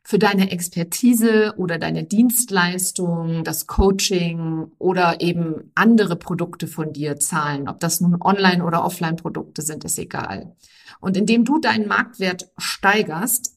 für 0.04 0.18
deine 0.18 0.50
Expertise 0.50 1.54
oder 1.56 1.78
deine 1.78 2.04
Dienstleistung, 2.04 3.44
das 3.44 3.66
Coaching 3.66 4.72
oder 4.78 5.20
eben 5.20 5.70
andere 5.74 6.16
Produkte 6.16 6.66
von 6.66 6.92
dir 6.92 7.18
zahlen. 7.18 7.68
Ob 7.68 7.78
das 7.80 8.00
nun 8.00 8.20
Online- 8.20 8.64
oder 8.64 8.84
Offline-Produkte 8.84 9.62
sind, 9.62 9.84
ist 9.84 9.98
egal. 9.98 10.56
Und 11.00 11.16
indem 11.16 11.44
du 11.44 11.58
deinen 11.60 11.86
Marktwert 11.86 12.50
steigerst, 12.58 13.56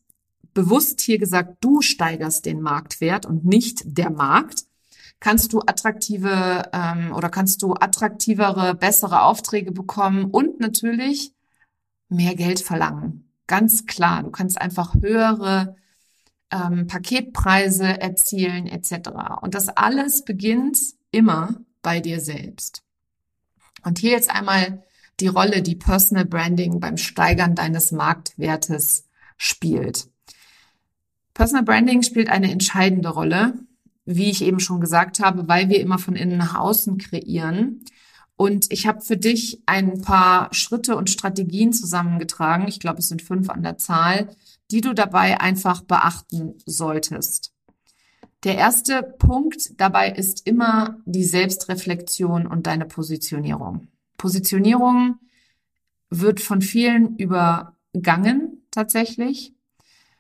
bewusst 0.54 1.02
hier 1.02 1.18
gesagt, 1.18 1.58
du 1.62 1.82
steigerst 1.82 2.46
den 2.46 2.62
Marktwert 2.62 3.26
und 3.26 3.44
nicht 3.44 3.82
der 3.86 4.12
Markt, 4.12 4.66
kannst 5.20 5.52
du 5.54 5.62
attraktive 5.62 6.70
ähm, 6.74 7.12
oder 7.14 7.30
kannst 7.30 7.64
du 7.64 7.74
attraktivere, 7.74 8.76
bessere 8.76 9.24
Aufträge 9.24 9.72
bekommen 9.72 10.26
und 10.26 10.60
natürlich 10.60 11.34
mehr 12.10 12.36
Geld 12.36 12.60
verlangen. 12.60 13.32
Ganz 13.48 13.86
klar, 13.86 14.24
du 14.24 14.30
kannst 14.30 14.62
einfach 14.62 14.94
höhere 14.96 15.76
ähm, 16.52 16.88
Paketpreise 16.88 18.02
erzielen 18.02 18.68
etc. 18.68 19.10
Und 19.42 19.56
das 19.56 19.70
alles 19.70 20.24
beginnt 20.24 20.78
immer 21.12 21.62
bei 21.82 22.00
dir 22.00 22.20
selbst. 22.20 22.84
Und 23.84 24.00
hier 24.00 24.12
jetzt 24.12 24.30
einmal 24.30 24.84
die 25.20 25.28
Rolle, 25.28 25.62
die 25.62 25.76
Personal 25.76 26.26
Branding 26.26 26.80
beim 26.80 26.98
Steigern 26.98 27.56
deines 27.56 27.92
Marktwertes 27.92 29.08
spielt. 29.38 30.08
Personal 31.34 31.64
Branding 31.64 32.02
spielt 32.02 32.30
eine 32.30 32.52
entscheidende 32.52 33.10
Rolle, 33.10 33.54
wie 34.06 34.30
ich 34.30 34.42
eben 34.42 34.60
schon 34.60 34.82
gesagt 34.82 35.20
habe, 35.20 35.48
weil 35.48 35.70
wir 35.70 35.80
immer 35.80 36.00
von 36.00 36.16
innen 36.16 36.38
nach 36.38 36.56
außen 36.56 36.98
kreieren. 36.98 37.84
Und 38.38 38.72
ich 38.72 38.88
habe 38.88 39.02
für 39.02 39.18
dich 39.18 39.62
ein 39.66 40.02
paar 40.02 40.54
Schritte 40.54 40.96
und 40.98 41.10
Strategien 41.10 41.72
zusammengetragen. 41.72 42.68
Ich 42.68 42.80
glaube, 42.80 43.00
es 43.00 43.08
sind 43.08 43.22
fünf 43.22 43.50
an 43.50 43.64
der 43.64 43.78
Zahl, 43.78 44.30
die 44.72 44.82
du 44.82 44.94
dabei 44.94 45.40
einfach 45.40 45.82
beachten 45.82 46.56
solltest. 46.66 47.54
Der 48.44 48.56
erste 48.56 49.02
Punkt 49.02 49.80
dabei 49.80 50.12
ist 50.12 50.46
immer 50.46 50.98
die 51.06 51.24
Selbstreflexion 51.24 52.46
und 52.46 52.68
deine 52.68 52.86
Positionierung. 52.86 53.88
Positionierung 54.18 55.20
wird 56.10 56.40
von 56.40 56.62
vielen 56.62 57.16
übergangen 57.18 58.66
tatsächlich. 58.72 59.54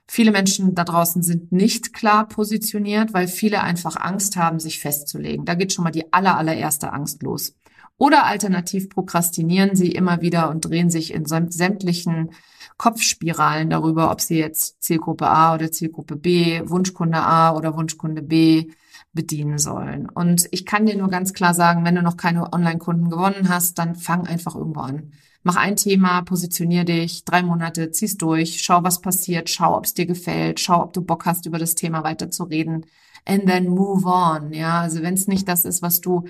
Viele 0.07 0.31
Menschen 0.31 0.75
da 0.75 0.83
draußen 0.83 1.23
sind 1.23 1.51
nicht 1.51 1.93
klar 1.93 2.27
positioniert, 2.27 3.13
weil 3.13 3.27
viele 3.27 3.61
einfach 3.61 3.95
Angst 3.95 4.37
haben, 4.37 4.59
sich 4.59 4.79
festzulegen. 4.79 5.45
Da 5.45 5.55
geht 5.55 5.73
schon 5.73 5.83
mal 5.83 5.91
die 5.91 6.11
aller, 6.13 6.37
allererste 6.37 6.93
Angst 6.93 7.23
los. 7.23 7.55
Oder 7.97 8.25
alternativ 8.25 8.89
prokrastinieren 8.89 9.75
sie 9.75 9.91
immer 9.91 10.21
wieder 10.21 10.49
und 10.49 10.65
drehen 10.65 10.89
sich 10.89 11.13
in 11.13 11.25
sämtlichen 11.25 12.31
Kopfspiralen 12.77 13.69
darüber, 13.69 14.11
ob 14.11 14.21
sie 14.21 14.37
jetzt 14.37 14.81
Zielgruppe 14.83 15.27
A 15.27 15.55
oder 15.55 15.71
Zielgruppe 15.71 16.15
B, 16.15 16.61
Wunschkunde 16.65 17.19
A 17.19 17.55
oder 17.55 17.75
Wunschkunde 17.75 18.21
B 18.21 18.71
bedienen 19.13 19.57
sollen. 19.57 20.09
Und 20.09 20.47
ich 20.51 20.65
kann 20.65 20.85
dir 20.85 20.97
nur 20.97 21.09
ganz 21.09 21.33
klar 21.33 21.53
sagen, 21.53 21.85
wenn 21.85 21.95
du 21.95 22.03
noch 22.03 22.17
keine 22.17 22.51
Online-Kunden 22.51 23.09
gewonnen 23.09 23.49
hast, 23.49 23.79
dann 23.79 23.95
fang 23.95 24.27
einfach 24.27 24.55
irgendwo 24.55 24.81
an. 24.81 25.13
Mach 25.41 25.55
ein 25.55 25.75
Thema, 25.75 26.21
positionier 26.21 26.85
dich, 26.85 27.23
drei 27.23 27.43
Monate, 27.43 27.91
zieh's 27.91 28.17
durch, 28.17 28.61
schau, 28.61 28.83
was 28.83 28.99
passiert, 28.99 29.49
schau, 29.49 29.77
ob 29.77 29.85
es 29.85 29.93
dir 29.93 30.05
gefällt, 30.05 30.59
schau, 30.59 30.81
ob 30.81 30.93
du 30.93 31.01
Bock 31.01 31.25
hast, 31.25 31.45
über 31.45 31.59
das 31.59 31.75
Thema 31.75 32.03
weiter 32.03 32.29
zu 32.29 32.43
reden. 32.43 32.85
And 33.25 33.45
then 33.45 33.69
move 33.69 34.05
on. 34.05 34.51
Ja, 34.53 34.81
also 34.81 35.01
wenn 35.01 35.13
es 35.13 35.27
nicht 35.27 35.47
das 35.47 35.63
ist, 35.63 35.81
was 35.81 36.01
du 36.01 36.25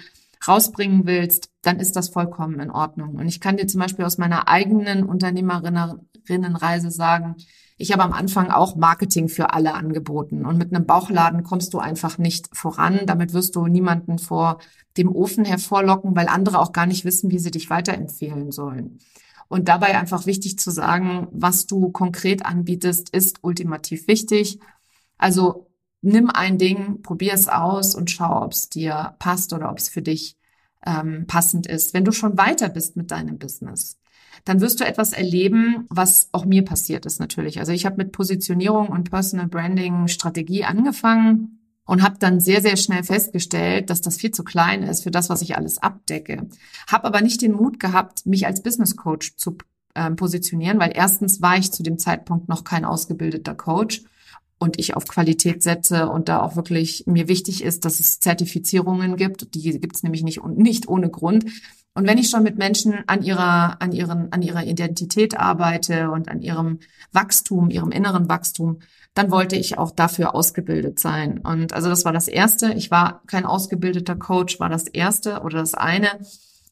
rausbringen 0.47 1.05
willst, 1.05 1.49
dann 1.61 1.79
ist 1.79 1.95
das 1.95 2.09
vollkommen 2.09 2.59
in 2.59 2.69
Ordnung. 2.69 3.15
Und 3.15 3.27
ich 3.27 3.39
kann 3.39 3.57
dir 3.57 3.67
zum 3.67 3.79
Beispiel 3.79 4.05
aus 4.05 4.17
meiner 4.17 4.47
eigenen 4.47 5.05
Unternehmerinnenreise 6.25 6.91
sagen, 6.91 7.35
ich 7.77 7.91
habe 7.91 8.03
am 8.03 8.13
Anfang 8.13 8.51
auch 8.51 8.75
Marketing 8.77 9.27
für 9.27 9.51
alle 9.53 9.73
angeboten. 9.73 10.45
Und 10.45 10.57
mit 10.57 10.73
einem 10.73 10.85
Bauchladen 10.85 11.43
kommst 11.43 11.73
du 11.73 11.79
einfach 11.79 12.17
nicht 12.17 12.55
voran. 12.55 13.01
Damit 13.05 13.33
wirst 13.33 13.55
du 13.55 13.67
niemanden 13.67 14.17
vor 14.17 14.59
dem 14.97 15.13
Ofen 15.13 15.43
hervorlocken, 15.43 16.15
weil 16.15 16.29
andere 16.29 16.59
auch 16.59 16.71
gar 16.71 16.85
nicht 16.85 17.03
wissen, 17.03 17.31
wie 17.31 17.39
sie 17.39 17.51
dich 17.51 17.69
weiterempfehlen 17.69 18.51
sollen. 18.51 18.99
Und 19.49 19.67
dabei 19.67 19.97
einfach 19.97 20.25
wichtig 20.25 20.57
zu 20.57 20.71
sagen, 20.71 21.27
was 21.31 21.67
du 21.67 21.89
konkret 21.91 22.45
anbietest, 22.45 23.09
ist 23.09 23.39
ultimativ 23.43 24.07
wichtig. 24.07 24.59
Also 25.17 25.69
nimm 26.01 26.29
ein 26.29 26.57
Ding, 26.57 27.01
probier 27.01 27.33
es 27.33 27.49
aus 27.49 27.93
und 27.93 28.09
schau, 28.09 28.41
ob 28.41 28.53
es 28.53 28.69
dir 28.69 29.15
passt 29.19 29.51
oder 29.51 29.69
ob 29.69 29.79
es 29.79 29.89
für 29.89 30.01
dich 30.01 30.37
ähm, 30.85 31.25
passend 31.27 31.67
ist. 31.67 31.93
Wenn 31.93 32.05
du 32.05 32.13
schon 32.13 32.37
weiter 32.37 32.69
bist 32.69 32.95
mit 32.95 33.11
deinem 33.11 33.37
Business, 33.37 33.97
dann 34.43 34.61
wirst 34.61 34.79
du 34.79 34.85
etwas 34.85 35.13
erleben, 35.13 35.85
was 35.89 36.29
auch 36.31 36.45
mir 36.45 36.65
passiert 36.65 37.05
ist 37.05 37.19
natürlich. 37.19 37.59
Also 37.59 37.71
ich 37.71 37.85
habe 37.85 37.97
mit 37.97 38.11
Positionierung 38.11 38.89
und 38.89 39.09
Personal 39.09 39.47
Branding 39.47 40.07
Strategie 40.07 40.65
angefangen 40.65 41.59
und 41.85 42.03
habe 42.03 42.17
dann 42.19 42.39
sehr, 42.39 42.61
sehr 42.61 42.77
schnell 42.77 43.03
festgestellt, 43.03 43.89
dass 43.89 44.01
das 44.01 44.17
viel 44.17 44.31
zu 44.31 44.43
klein 44.43 44.83
ist 44.83 45.03
für 45.03 45.11
das, 45.11 45.29
was 45.29 45.41
ich 45.41 45.55
alles 45.55 45.77
abdecke. 45.77 46.47
Habe 46.87 47.05
aber 47.05 47.21
nicht 47.21 47.41
den 47.41 47.53
Mut 47.53 47.79
gehabt, 47.79 48.25
mich 48.25 48.45
als 48.45 48.61
Business 48.63 48.95
Coach 48.95 49.35
zu 49.37 49.57
äh, 49.93 50.11
positionieren, 50.11 50.79
weil 50.79 50.91
erstens 50.93 51.41
war 51.41 51.57
ich 51.57 51.71
zu 51.71 51.83
dem 51.83 51.97
Zeitpunkt 51.97 52.49
noch 52.49 52.63
kein 52.63 52.85
ausgebildeter 52.85 53.55
Coach 53.55 54.03
und 54.57 54.79
ich 54.79 54.95
auf 54.95 55.07
Qualität 55.07 55.63
setze 55.63 56.09
und 56.09 56.29
da 56.29 56.41
auch 56.41 56.55
wirklich 56.55 57.03
mir 57.05 57.27
wichtig 57.27 57.63
ist, 57.63 57.85
dass 57.85 57.99
es 57.99 58.19
Zertifizierungen 58.19 59.15
gibt. 59.15 59.53
Die 59.53 59.61
gibt 59.79 59.95
es 59.95 60.03
nämlich 60.03 60.23
nicht, 60.23 60.43
nicht 60.43 60.87
ohne 60.87 61.09
Grund. 61.09 61.45
Und 61.95 62.05
wenn 62.05 62.17
ich 62.17 62.29
schon 62.29 62.43
mit 62.43 62.57
Menschen 62.57 63.03
an 63.07 63.23
ihrer, 63.23 63.81
an 63.81 63.93
ihren, 63.93 64.31
an 64.33 64.41
ihrer 64.41 64.65
Identität 64.65 65.39
arbeite 65.39 66.11
und 66.11 66.29
an 66.29 66.41
ihrem 66.41 66.79
Wachstum, 67.13 67.69
ihrem 67.69 67.91
inneren 67.91 68.27
Wachstum, 68.27 68.79
dann 69.13 69.31
wollte 69.31 69.55
ich 69.55 69.77
auch 69.77 69.91
dafür 69.91 70.35
ausgebildet 70.35 70.99
sein. 70.99 71.39
Und 71.39 71.71
also 71.71 71.87
das 71.87 72.03
war 72.03 72.11
das 72.11 72.27
erste. 72.27 72.73
Ich 72.73 72.91
war 72.91 73.21
kein 73.27 73.45
ausgebildeter 73.45 74.17
Coach, 74.17 74.59
war 74.59 74.67
das 74.67 74.87
erste 74.87 75.39
oder 75.39 75.59
das 75.59 75.73
eine. 75.73 76.09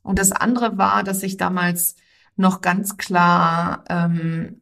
Und 0.03 0.19
das 0.19 0.33
andere 0.33 0.77
war, 0.77 1.03
dass 1.03 1.23
ich 1.23 1.37
damals 1.37 1.95
noch 2.35 2.59
ganz 2.59 2.97
klar 2.97 3.85
ähm, 3.87 4.61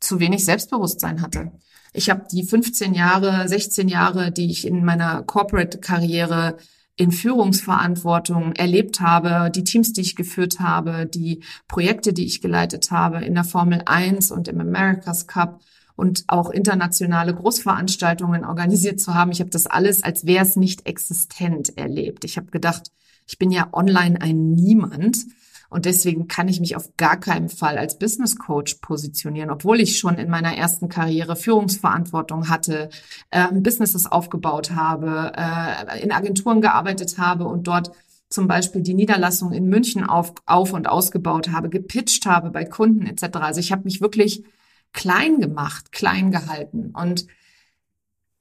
zu 0.00 0.18
wenig 0.18 0.46
Selbstbewusstsein 0.46 1.20
hatte. 1.20 1.52
Ich 1.92 2.08
habe 2.08 2.24
die 2.32 2.42
15 2.42 2.94
Jahre, 2.94 3.46
16 3.46 3.88
Jahre, 3.88 4.32
die 4.32 4.50
ich 4.50 4.66
in 4.66 4.82
meiner 4.82 5.22
Corporate-Karriere 5.22 6.56
in 6.96 7.10
Führungsverantwortung 7.10 8.52
erlebt 8.52 9.00
habe, 9.00 9.50
die 9.50 9.64
Teams, 9.64 9.92
die 9.92 10.02
ich 10.02 10.14
geführt 10.14 10.60
habe, 10.60 11.06
die 11.06 11.42
Projekte, 11.68 12.12
die 12.12 12.26
ich 12.26 12.40
geleitet 12.40 12.90
habe 12.90 13.24
in 13.24 13.34
der 13.34 13.44
Formel 13.44 13.82
1 13.86 14.30
und 14.30 14.48
im 14.48 14.60
America's 14.60 15.26
Cup 15.26 15.60
und 15.96 16.24
auch 16.26 16.50
internationale 16.50 17.34
Großveranstaltungen 17.34 18.44
organisiert 18.44 19.00
zu 19.00 19.14
haben. 19.14 19.32
Ich 19.32 19.40
habe 19.40 19.50
das 19.50 19.66
alles, 19.66 20.02
als 20.02 20.26
wäre 20.26 20.44
es 20.44 20.56
nicht 20.56 20.86
existent 20.86 21.76
erlebt. 21.76 22.24
Ich 22.24 22.36
habe 22.36 22.50
gedacht, 22.50 22.90
ich 23.26 23.38
bin 23.38 23.50
ja 23.50 23.68
online 23.72 24.20
ein 24.20 24.52
Niemand 24.52 25.18
und 25.72 25.86
deswegen 25.86 26.28
kann 26.28 26.48
ich 26.48 26.60
mich 26.60 26.76
auf 26.76 26.96
gar 26.98 27.18
keinen 27.18 27.48
Fall 27.48 27.78
als 27.78 27.98
Business 27.98 28.36
Coach 28.36 28.74
positionieren, 28.82 29.50
obwohl 29.50 29.80
ich 29.80 29.98
schon 29.98 30.16
in 30.16 30.28
meiner 30.28 30.54
ersten 30.54 30.90
Karriere 30.90 31.34
Führungsverantwortung 31.34 32.50
hatte, 32.50 32.90
äh, 33.30 33.48
Businesses 33.52 34.04
aufgebaut 34.04 34.72
habe, 34.72 35.32
äh, 35.34 36.02
in 36.02 36.12
Agenturen 36.12 36.60
gearbeitet 36.60 37.16
habe 37.16 37.46
und 37.46 37.66
dort 37.66 37.90
zum 38.28 38.48
Beispiel 38.48 38.82
die 38.82 38.92
Niederlassung 38.92 39.52
in 39.52 39.66
München 39.66 40.04
auf, 40.04 40.34
auf 40.44 40.74
und 40.74 40.88
ausgebaut 40.88 41.50
habe, 41.50 41.70
gepitcht 41.70 42.26
habe 42.26 42.50
bei 42.50 42.66
Kunden 42.66 43.06
etc. 43.06 43.38
Also 43.38 43.60
ich 43.60 43.72
habe 43.72 43.84
mich 43.84 44.02
wirklich 44.02 44.44
klein 44.92 45.40
gemacht, 45.40 45.90
klein 45.90 46.30
gehalten. 46.30 46.92
Und 46.94 47.26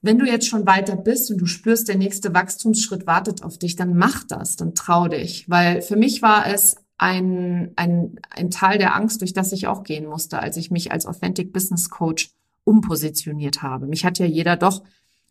wenn 0.01 0.19
du 0.19 0.25
jetzt 0.25 0.47
schon 0.47 0.65
weiter 0.65 0.97
bist 0.97 1.31
und 1.31 1.37
du 1.37 1.45
spürst, 1.45 1.87
der 1.87 1.97
nächste 1.97 2.33
Wachstumsschritt 2.33 3.07
wartet 3.07 3.43
auf 3.43 3.57
dich, 3.57 3.77
dann 3.77 3.95
mach 3.95 4.25
das, 4.25 4.57
dann 4.57 4.75
trau 4.75 5.07
dich. 5.07 5.49
Weil 5.49 5.81
für 5.81 5.95
mich 5.95 6.21
war 6.21 6.45
es 6.47 6.75
ein, 7.01 7.71
ein, 7.77 8.19
ein 8.29 8.51
Teil 8.51 8.77
der 8.77 8.95
Angst, 8.95 9.21
durch 9.21 9.33
das 9.33 9.51
ich 9.51 9.65
auch 9.65 9.83
gehen 9.83 10.05
musste, 10.05 10.39
als 10.39 10.55
ich 10.55 10.69
mich 10.69 10.91
als 10.91 11.07
Authentic 11.07 11.51
Business 11.51 11.89
Coach 11.89 12.29
umpositioniert 12.63 13.63
habe. 13.63 13.87
Mich 13.87 14.05
hat 14.05 14.19
ja 14.19 14.27
jeder 14.27 14.55
doch 14.55 14.83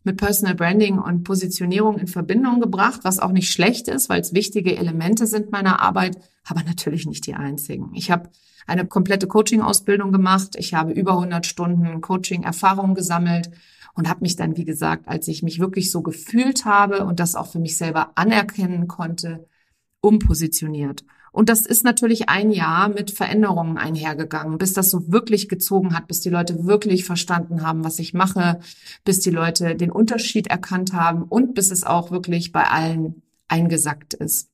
mit 0.03 0.17
Personal 0.17 0.55
Branding 0.55 0.99
und 0.99 1.23
Positionierung 1.23 1.97
in 1.97 2.07
Verbindung 2.07 2.59
gebracht, 2.59 3.01
was 3.03 3.19
auch 3.19 3.31
nicht 3.31 3.53
schlecht 3.53 3.87
ist, 3.87 4.09
weil 4.09 4.19
es 4.19 4.33
wichtige 4.33 4.75
Elemente 4.75 5.25
sind 5.27 5.53
meiner 5.53 5.79
Arbeit, 5.79 6.17
aber 6.43 6.61
natürlich 6.63 7.05
nicht 7.05 7.25
die 7.25 7.35
einzigen. 7.35 7.91
Ich 7.93 8.11
habe 8.11 8.29
eine 8.67 8.85
komplette 8.85 9.27
Coaching-Ausbildung 9.27 10.11
gemacht. 10.11 10.57
Ich 10.57 10.73
habe 10.73 10.91
über 10.91 11.13
100 11.13 11.45
Stunden 11.45 12.01
Coaching-Erfahrung 12.01 12.95
gesammelt 12.95 13.49
und 13.93 14.09
habe 14.09 14.21
mich 14.21 14.35
dann, 14.35 14.57
wie 14.57 14.65
gesagt, 14.65 15.07
als 15.07 15.29
ich 15.29 15.41
mich 15.41 15.59
wirklich 15.59 15.89
so 15.89 16.01
gefühlt 16.01 16.65
habe 16.65 17.05
und 17.05 17.21
das 17.21 17.35
auch 17.35 17.47
für 17.47 17.59
mich 17.59 17.77
selber 17.77 18.11
anerkennen 18.15 18.89
konnte, 18.89 19.47
umpositioniert. 20.01 21.05
Und 21.31 21.47
das 21.47 21.65
ist 21.65 21.85
natürlich 21.85 22.27
ein 22.27 22.51
Jahr 22.51 22.89
mit 22.89 23.11
Veränderungen 23.11 23.77
einhergegangen, 23.77 24.57
bis 24.57 24.73
das 24.73 24.89
so 24.89 25.11
wirklich 25.11 25.47
gezogen 25.47 25.95
hat, 25.95 26.07
bis 26.07 26.19
die 26.19 26.29
Leute 26.29 26.65
wirklich 26.65 27.05
verstanden 27.05 27.65
haben, 27.65 27.85
was 27.85 27.99
ich 27.99 28.13
mache, 28.13 28.59
bis 29.05 29.21
die 29.21 29.29
Leute 29.29 29.75
den 29.75 29.91
Unterschied 29.91 30.47
erkannt 30.47 30.91
haben 30.91 31.23
und 31.23 31.53
bis 31.53 31.71
es 31.71 31.85
auch 31.85 32.11
wirklich 32.11 32.51
bei 32.51 32.65
allen 32.65 33.21
eingesackt 33.47 34.13
ist. 34.13 34.49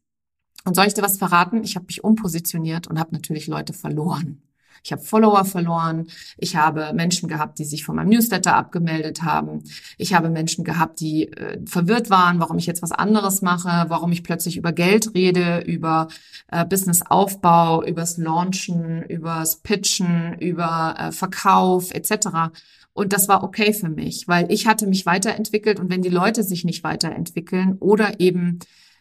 Und 0.65 0.75
soll 0.75 0.85
ich 0.85 0.93
dir 0.93 1.01
was 1.01 1.17
verraten? 1.17 1.63
Ich 1.63 1.75
habe 1.75 1.85
mich 1.87 2.03
umpositioniert 2.03 2.87
und 2.87 2.99
habe 2.99 3.13
natürlich 3.13 3.47
Leute 3.47 3.73
verloren. 3.73 4.41
Ich 4.83 4.91
habe 4.91 5.01
Follower 5.01 5.45
verloren. 5.45 6.07
Ich 6.37 6.55
habe 6.55 6.93
Menschen 6.93 7.29
gehabt, 7.29 7.59
die 7.59 7.65
sich 7.65 7.83
von 7.83 7.95
meinem 7.95 8.09
Newsletter 8.09 8.55
abgemeldet 8.55 9.23
haben. 9.23 9.63
Ich 9.97 10.13
habe 10.13 10.29
Menschen 10.29 10.63
gehabt, 10.63 10.99
die 10.99 11.31
äh, 11.31 11.59
verwirrt 11.65 12.09
waren, 12.09 12.39
warum 12.39 12.57
ich 12.57 12.65
jetzt 12.65 12.81
was 12.81 12.91
anderes 12.91 13.41
mache, 13.41 13.85
warum 13.89 14.11
ich 14.11 14.23
plötzlich 14.23 14.57
über 14.57 14.71
Geld 14.71 15.13
rede, 15.13 15.59
über 15.59 16.07
äh, 16.51 16.65
Businessaufbau, 16.65 17.83
übers 17.83 18.17
Launchen, 18.17 19.03
übers 19.03 19.57
Pitchen, 19.57 20.37
über 20.39 20.95
äh, 20.97 21.11
Verkauf 21.11 21.91
etc. 21.91 22.51
Und 22.93 23.13
das 23.13 23.27
war 23.27 23.43
okay 23.43 23.73
für 23.73 23.89
mich, 23.89 24.27
weil 24.27 24.51
ich 24.51 24.65
hatte 24.65 24.87
mich 24.87 25.05
weiterentwickelt 25.05 25.79
und 25.79 25.91
wenn 25.91 26.01
die 26.01 26.09
Leute 26.09 26.43
sich 26.43 26.65
nicht 26.65 26.83
weiterentwickeln 26.83 27.77
oder 27.79 28.19
eben 28.19 28.59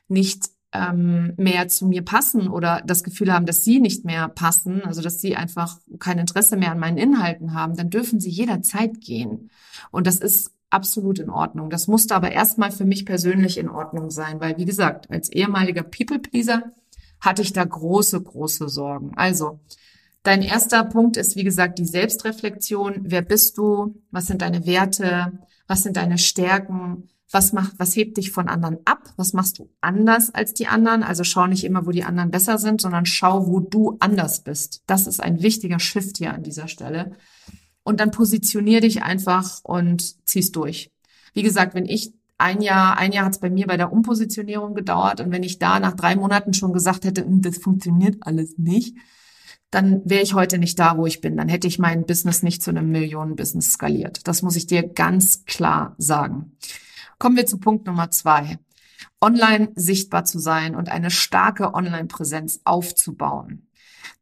nicht 0.08 0.50
ähm, 0.76 1.32
mehr 1.36 1.68
zu 1.68 1.86
mir 1.86 2.02
passen 2.02 2.48
oder 2.48 2.82
das 2.86 3.04
Gefühl 3.04 3.32
haben, 3.32 3.46
dass 3.46 3.64
sie 3.64 3.80
nicht 3.80 4.04
mehr 4.04 4.28
passen, 4.28 4.82
also 4.82 5.02
dass 5.02 5.20
sie 5.20 5.36
einfach 5.36 5.78
kein 5.98 6.18
Interesse 6.18 6.56
mehr 6.56 6.72
an 6.72 6.78
meinen 6.78 6.98
Inhalten 6.98 7.54
haben, 7.54 7.76
dann 7.76 7.90
dürfen 7.90 8.20
sie 8.20 8.30
jederzeit 8.30 9.00
gehen. 9.00 9.50
Und 9.90 10.06
das 10.06 10.16
ist 10.16 10.52
absolut 10.70 11.18
in 11.18 11.30
Ordnung. 11.30 11.70
Das 11.70 11.86
musste 11.86 12.14
aber 12.14 12.32
erstmal 12.32 12.70
für 12.70 12.84
mich 12.84 13.06
persönlich 13.06 13.58
in 13.58 13.68
Ordnung 13.68 14.10
sein, 14.10 14.40
weil 14.40 14.58
wie 14.58 14.64
gesagt, 14.64 15.10
als 15.10 15.30
ehemaliger 15.30 15.82
People-Pleaser 15.82 16.64
hatte 17.20 17.42
ich 17.42 17.52
da 17.52 17.64
große, 17.64 18.20
große 18.20 18.68
Sorgen. 18.68 19.12
Also, 19.16 19.60
dein 20.22 20.42
erster 20.42 20.84
Punkt 20.84 21.16
ist, 21.16 21.36
wie 21.36 21.44
gesagt, 21.44 21.78
die 21.78 21.86
Selbstreflexion. 21.86 23.04
Wer 23.04 23.22
bist 23.22 23.56
du? 23.58 24.02
Was 24.10 24.26
sind 24.26 24.42
deine 24.42 24.66
Werte? 24.66 25.38
Was 25.66 25.82
sind 25.82 25.96
deine 25.96 26.18
Stärken? 26.18 27.08
Was 27.36 27.52
macht, 27.52 27.74
was 27.76 27.94
hebt 27.94 28.16
dich 28.16 28.30
von 28.30 28.48
anderen 28.48 28.78
ab? 28.86 29.12
Was 29.16 29.34
machst 29.34 29.58
du 29.58 29.68
anders 29.82 30.34
als 30.34 30.54
die 30.54 30.68
anderen? 30.68 31.02
Also 31.02 31.22
schau 31.22 31.46
nicht 31.46 31.64
immer, 31.64 31.84
wo 31.84 31.90
die 31.90 32.02
anderen 32.02 32.30
besser 32.30 32.56
sind, 32.56 32.80
sondern 32.80 33.04
schau, 33.04 33.46
wo 33.46 33.60
du 33.60 33.98
anders 34.00 34.42
bist. 34.42 34.82
Das 34.86 35.06
ist 35.06 35.22
ein 35.22 35.42
wichtiger 35.42 35.78
Shift 35.78 36.16
hier 36.16 36.32
an 36.32 36.42
dieser 36.42 36.66
Stelle. 36.66 37.12
Und 37.82 38.00
dann 38.00 38.10
positionier 38.10 38.80
dich 38.80 39.02
einfach 39.02 39.60
und 39.64 40.26
zieh's 40.26 40.50
durch. 40.50 40.90
Wie 41.34 41.42
gesagt, 41.42 41.74
wenn 41.74 41.84
ich 41.84 42.14
ein 42.38 42.62
Jahr, 42.62 42.96
ein 42.96 43.12
Jahr 43.12 43.26
hat 43.26 43.34
es 43.34 43.40
bei 43.40 43.50
mir 43.50 43.66
bei 43.66 43.76
der 43.76 43.92
Umpositionierung 43.92 44.74
gedauert 44.74 45.20
und 45.20 45.30
wenn 45.30 45.42
ich 45.42 45.58
da 45.58 45.78
nach 45.78 45.92
drei 45.92 46.16
Monaten 46.16 46.54
schon 46.54 46.72
gesagt 46.72 47.04
hätte, 47.04 47.22
hm, 47.22 47.42
das 47.42 47.58
funktioniert 47.58 48.16
alles 48.20 48.56
nicht, 48.56 48.96
dann 49.70 50.00
wäre 50.06 50.22
ich 50.22 50.32
heute 50.32 50.56
nicht 50.56 50.78
da, 50.78 50.96
wo 50.96 51.04
ich 51.04 51.20
bin. 51.20 51.36
Dann 51.36 51.50
hätte 51.50 51.66
ich 51.66 51.78
mein 51.78 52.06
Business 52.06 52.42
nicht 52.42 52.62
zu 52.62 52.70
einem 52.70 52.90
Millionen-Business 52.90 53.74
skaliert. 53.74 54.26
Das 54.26 54.40
muss 54.40 54.56
ich 54.56 54.66
dir 54.66 54.82
ganz 54.88 55.44
klar 55.44 55.94
sagen. 55.98 56.56
Kommen 57.18 57.36
wir 57.36 57.46
zu 57.46 57.58
Punkt 57.58 57.86
Nummer 57.86 58.10
zwei. 58.10 58.58
Online 59.20 59.70
sichtbar 59.74 60.24
zu 60.24 60.38
sein 60.38 60.74
und 60.74 60.88
eine 60.88 61.10
starke 61.10 61.74
Online-Präsenz 61.74 62.60
aufzubauen. 62.64 63.68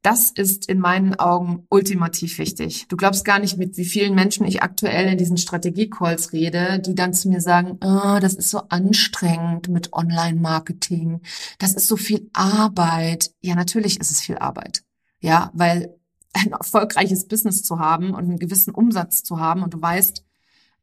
Das 0.03 0.31
ist 0.31 0.69
in 0.69 0.79
meinen 0.81 1.15
Augen 1.15 1.67
ultimativ 1.71 2.39
wichtig. 2.39 2.87
Du 2.89 2.97
glaubst 2.97 3.25
gar 3.25 3.39
nicht, 3.39 3.57
mit 3.57 3.77
wie 3.77 3.85
vielen 3.85 4.15
Menschen 4.15 4.47
ich 4.47 4.63
aktuell 4.63 5.11
in 5.11 5.19
diesen 5.19 5.37
Strategie-Calls 5.37 6.33
rede, 6.33 6.79
die 6.79 6.95
dann 6.95 7.15
zu 7.15 7.29
mir 7.29 7.41
sagen, 7.41 7.79
oh, 7.83 8.19
das 8.21 8.35
ist 8.35 8.51
so 8.51 8.63
anstrengend 8.69 9.69
mit 9.69 9.93
Online-Marketing. 9.93 11.21
Das 11.59 11.75
ist 11.75 11.89
so 11.89 11.97
viel 11.97 12.29
Arbeit. 12.33 13.31
Ja, 13.41 13.55
natürlich 13.55 13.99
ist 13.99 14.11
es 14.11 14.21
viel 14.21 14.37
Arbeit. 14.39 14.83
Ja, 15.21 15.51
weil 15.55 15.97
ein 16.35 16.53
erfolgreiches 16.53 17.27
Business 17.27 17.63
zu 17.63 17.79
haben 17.79 18.11
und 18.11 18.25
einen 18.25 18.39
gewissen 18.39 18.75
Umsatz 18.75 19.23
zu 19.23 19.41
haben 19.41 19.63
und 19.63 19.73
du 19.73 19.81
weißt, 19.81 20.25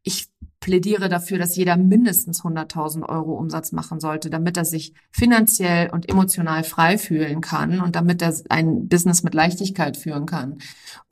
ich 0.04 0.28
plädiere 0.62 1.10
dafür, 1.10 1.40
dass 1.40 1.56
jeder 1.56 1.76
mindestens 1.76 2.44
100.000 2.44 3.10
Euro 3.10 3.34
Umsatz 3.34 3.72
machen 3.72 4.00
sollte, 4.00 4.30
damit 4.30 4.58
er 4.58 4.66
sich 4.66 4.94
finanziell 5.12 5.90
und 5.90 6.08
emotional 6.08 6.64
frei 6.64 6.98
fühlen 6.98 7.42
kann 7.42 7.82
und 7.82 7.96
damit 7.96 8.22
er 8.22 8.34
ein 8.50 8.88
Business 8.88 9.24
mit 9.24 9.34
Leichtigkeit 9.34 9.98
führen 9.98 10.28
kann. 10.28 10.60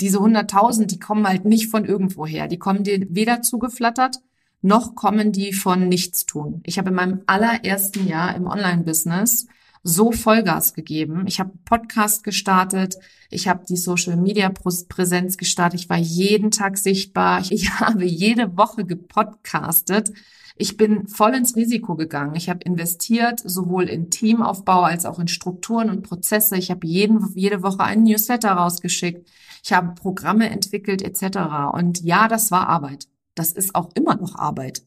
Diese 0.02 0.20
100.000, 0.20 0.86
die 0.86 1.00
kommen 1.00 1.28
halt 1.28 1.46
nicht 1.46 1.70
von 1.70 1.84
irgendwoher. 1.84 2.48
Die 2.48 2.60
kommen 2.60 2.84
dir 2.84 3.06
weder 3.10 3.42
zugeflattert, 3.42 4.18
noch 4.62 4.96
kommen 4.96 5.32
die 5.32 5.52
von 5.52 5.90
Nichtstun. 5.90 6.62
Ich 6.66 6.78
habe 6.78 6.90
in 6.90 6.96
meinem 6.96 7.22
allerersten 7.26 8.08
Jahr 8.08 8.36
im 8.36 8.46
Online-Business 8.46 9.48
so 9.84 10.12
Vollgas 10.12 10.74
gegeben. 10.74 11.26
Ich 11.28 11.40
habe 11.40 11.52
Podcast 11.66 12.24
gestartet, 12.24 12.98
ich 13.30 13.48
habe 13.48 13.66
die 13.68 13.78
Social 13.78 14.18
Media 14.18 14.50
Präsenz 14.50 15.38
gestartet, 15.38 15.80
ich 15.80 15.90
war 15.90 15.98
jeden 15.98 16.52
Tag 16.52 16.78
sichtbar, 16.78 17.44
ich 17.50 17.80
habe 17.80 18.06
jede 18.06 18.58
Woche 18.58 18.86
gepodcastet. 18.86 20.12
Ich 20.62 20.76
bin 20.76 21.08
voll 21.08 21.36
ins 21.36 21.56
Risiko 21.56 21.96
gegangen. 21.96 22.36
Ich 22.36 22.50
habe 22.50 22.60
investiert, 22.66 23.40
sowohl 23.40 23.88
in 23.88 24.10
Teamaufbau 24.10 24.82
als 24.82 25.06
auch 25.06 25.18
in 25.18 25.30
Strukturen 25.30 25.90
und 25.90 26.04
Prozesse. 26.04 26.58
Ich 26.58 26.70
habe 26.70 26.86
jeden, 26.86 27.32
jede 27.34 27.64
Woche 27.64 27.80
einen 27.80 28.04
Newsletter 28.04 28.52
rausgeschickt. 28.52 29.26
Ich 29.64 29.72
habe 29.72 29.96
Programme 29.96 30.50
entwickelt 30.50 31.02
etc. 31.02 31.72
Und 31.72 32.02
ja, 32.04 32.28
das 32.28 32.52
war 32.52 32.68
Arbeit. 32.68 33.08
Das 33.36 33.54
ist 33.54 33.74
auch 33.74 33.92
immer 33.96 34.18
noch 34.18 34.36
Arbeit. 34.36 34.84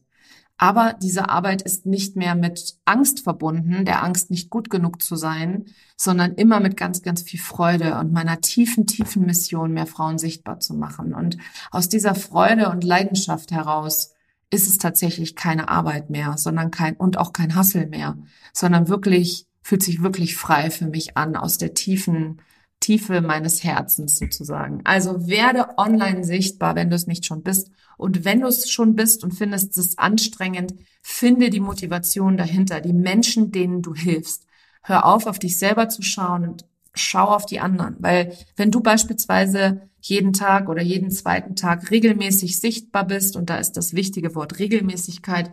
Aber 0.57 0.93
diese 1.01 1.29
Arbeit 1.29 1.61
ist 1.61 1.85
nicht 1.85 2.15
mehr 2.15 2.35
mit 2.35 2.75
Angst 2.85 3.21
verbunden, 3.21 3.85
der 3.85 4.03
Angst 4.03 4.29
nicht 4.29 4.49
gut 4.49 4.69
genug 4.69 5.01
zu 5.01 5.15
sein, 5.15 5.65
sondern 5.97 6.33
immer 6.35 6.59
mit 6.59 6.77
ganz, 6.77 7.01
ganz 7.01 7.23
viel 7.23 7.39
Freude 7.39 7.97
und 7.97 8.13
meiner 8.13 8.39
tiefen, 8.39 8.85
tiefen 8.85 9.25
Mission, 9.25 9.73
mehr 9.73 9.87
Frauen 9.87 10.17
sichtbar 10.17 10.59
zu 10.59 10.73
machen. 10.75 11.13
Und 11.13 11.37
aus 11.71 11.89
dieser 11.89 12.15
Freude 12.15 12.69
und 12.69 12.83
Leidenschaft 12.83 13.51
heraus 13.51 14.13
ist 14.51 14.67
es 14.67 14.77
tatsächlich 14.77 15.35
keine 15.35 15.69
Arbeit 15.69 16.11
mehr, 16.11 16.37
sondern 16.37 16.69
kein, 16.69 16.95
und 16.95 17.17
auch 17.17 17.33
kein 17.33 17.55
Hassel 17.55 17.87
mehr, 17.87 18.17
sondern 18.53 18.87
wirklich, 18.87 19.47
fühlt 19.63 19.81
sich 19.81 20.03
wirklich 20.03 20.35
frei 20.35 20.69
für 20.69 20.85
mich 20.85 21.17
an, 21.17 21.35
aus 21.35 21.57
der 21.57 21.73
tiefen, 21.73 22.39
Tiefe 22.83 23.21
meines 23.21 23.63
Herzens 23.63 24.19
sozusagen. 24.19 24.81
Also 24.83 25.27
werde 25.27 25.77
online 25.77 26.25
sichtbar, 26.25 26.75
wenn 26.75 26.89
du 26.89 26.97
es 26.97 27.07
nicht 27.07 27.25
schon 27.25 27.41
bist. 27.41 27.71
Und 27.97 28.25
wenn 28.25 28.41
du 28.41 28.47
es 28.47 28.69
schon 28.69 28.95
bist 28.95 29.23
und 29.23 29.31
findest 29.31 29.77
es 29.77 29.97
anstrengend, 29.97 30.73
finde 31.01 31.49
die 31.49 31.61
Motivation 31.61 32.35
dahinter, 32.35 32.81
die 32.81 32.91
Menschen, 32.91 33.51
denen 33.51 33.81
du 33.81 33.95
hilfst. 33.95 34.45
Hör 34.81 35.05
auf, 35.05 35.27
auf 35.27 35.39
dich 35.39 35.57
selber 35.57 35.87
zu 35.87 36.01
schauen 36.01 36.43
und 36.43 36.65
schau 36.93 37.25
auf 37.25 37.45
die 37.45 37.61
anderen. 37.61 37.95
Weil 37.99 38.35
wenn 38.57 38.69
du 38.69 38.81
beispielsweise 38.81 39.87
jeden 40.01 40.33
Tag 40.33 40.67
oder 40.67 40.81
jeden 40.81 41.09
zweiten 41.09 41.55
Tag 41.55 41.89
regelmäßig 41.89 42.59
sichtbar 42.59 43.05
bist, 43.07 43.37
und 43.37 43.49
da 43.49 43.55
ist 43.55 43.77
das 43.77 43.93
wichtige 43.93 44.35
Wort 44.35 44.59
Regelmäßigkeit, 44.59 45.51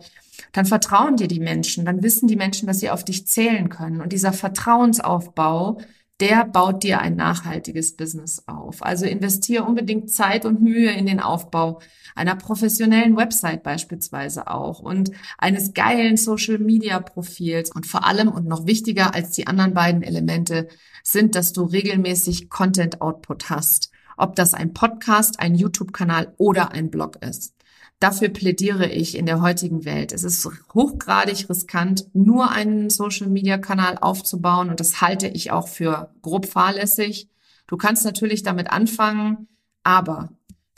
dann 0.51 0.65
vertrauen 0.65 1.15
dir 1.15 1.29
die 1.29 1.39
Menschen, 1.39 1.85
dann 1.85 2.03
wissen 2.03 2.27
die 2.27 2.35
Menschen, 2.35 2.67
dass 2.67 2.81
sie 2.81 2.89
auf 2.89 3.05
dich 3.05 3.25
zählen 3.25 3.69
können. 3.69 4.01
Und 4.01 4.11
dieser 4.11 4.33
Vertrauensaufbau, 4.33 5.79
der 6.21 6.45
baut 6.45 6.83
dir 6.83 7.01
ein 7.01 7.15
nachhaltiges 7.15 7.97
Business 7.97 8.43
auf. 8.45 8.83
Also 8.83 9.07
investiere 9.07 9.63
unbedingt 9.63 10.11
Zeit 10.11 10.45
und 10.45 10.61
Mühe 10.61 10.91
in 10.91 11.07
den 11.07 11.19
Aufbau 11.19 11.79
einer 12.13 12.35
professionellen 12.35 13.17
Website 13.17 13.63
beispielsweise 13.63 14.47
auch 14.47 14.79
und 14.79 15.11
eines 15.39 15.73
geilen 15.73 16.17
Social 16.17 16.59
Media 16.59 16.99
Profils 16.99 17.71
und 17.71 17.87
vor 17.87 18.05
allem 18.05 18.27
und 18.27 18.47
noch 18.47 18.67
wichtiger 18.67 19.15
als 19.15 19.31
die 19.31 19.47
anderen 19.47 19.73
beiden 19.73 20.03
Elemente 20.03 20.67
sind, 21.03 21.33
dass 21.33 21.53
du 21.53 21.63
regelmäßig 21.63 22.49
Content 22.49 23.01
Output 23.01 23.49
hast. 23.49 23.91
Ob 24.15 24.35
das 24.35 24.53
ein 24.53 24.73
Podcast, 24.73 25.39
ein 25.39 25.55
YouTube-Kanal 25.55 26.35
oder 26.37 26.71
ein 26.71 26.91
Blog 26.91 27.17
ist. 27.21 27.55
Dafür 28.01 28.29
plädiere 28.29 28.89
ich 28.89 29.15
in 29.15 29.27
der 29.27 29.41
heutigen 29.41 29.85
Welt. 29.85 30.11
Es 30.11 30.23
ist 30.23 30.49
hochgradig 30.73 31.47
riskant, 31.47 32.07
nur 32.13 32.49
einen 32.49 32.89
Social-Media-Kanal 32.89 33.99
aufzubauen 33.99 34.71
und 34.71 34.79
das 34.79 35.01
halte 35.01 35.27
ich 35.27 35.51
auch 35.51 35.67
für 35.67 36.11
grob 36.23 36.47
fahrlässig. 36.47 37.29
Du 37.67 37.77
kannst 37.77 38.03
natürlich 38.03 38.41
damit 38.41 38.71
anfangen, 38.71 39.47
aber 39.83 40.29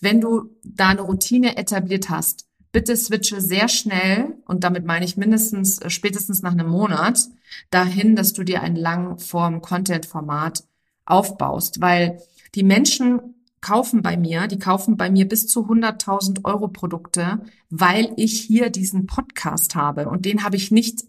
wenn 0.02 0.20
du 0.20 0.50
da 0.66 0.90
eine 0.90 1.00
Routine 1.00 1.56
etabliert 1.56 2.10
hast, 2.10 2.46
bitte 2.74 2.98
switche 2.98 3.40
sehr 3.40 3.70
schnell, 3.70 4.36
und 4.46 4.66
damit 4.66 4.84
meine 4.84 5.06
ich 5.06 5.16
mindestens 5.16 5.80
äh, 5.80 5.90
spätestens 5.90 6.42
nach 6.42 6.52
einem 6.52 6.68
Monat, 6.68 7.30
dahin, 7.70 8.18
dass 8.18 8.34
du 8.34 8.44
dir 8.44 8.62
ein 8.62 8.76
Langform-Content-Format 8.76 10.66
aufbaust, 11.06 11.80
weil 11.80 12.22
die 12.54 12.64
Menschen 12.64 13.33
kaufen 13.64 14.04
bei 14.04 14.18
mir, 14.18 14.48
die 14.48 14.60
kaufen 14.60 14.98
bei 14.98 15.10
mir 15.10 15.28
bis 15.28 15.48
zu 15.48 15.62
100.000 15.62 16.44
Euro 16.44 16.68
Produkte, 16.68 17.42
weil 17.72 18.14
ich 18.18 18.40
hier 18.42 18.70
diesen 18.70 19.08
Podcast 19.08 19.74
habe. 19.74 20.08
Und 20.10 20.26
den 20.26 20.44
habe 20.44 20.58
ich 20.58 20.70
nicht 20.70 21.06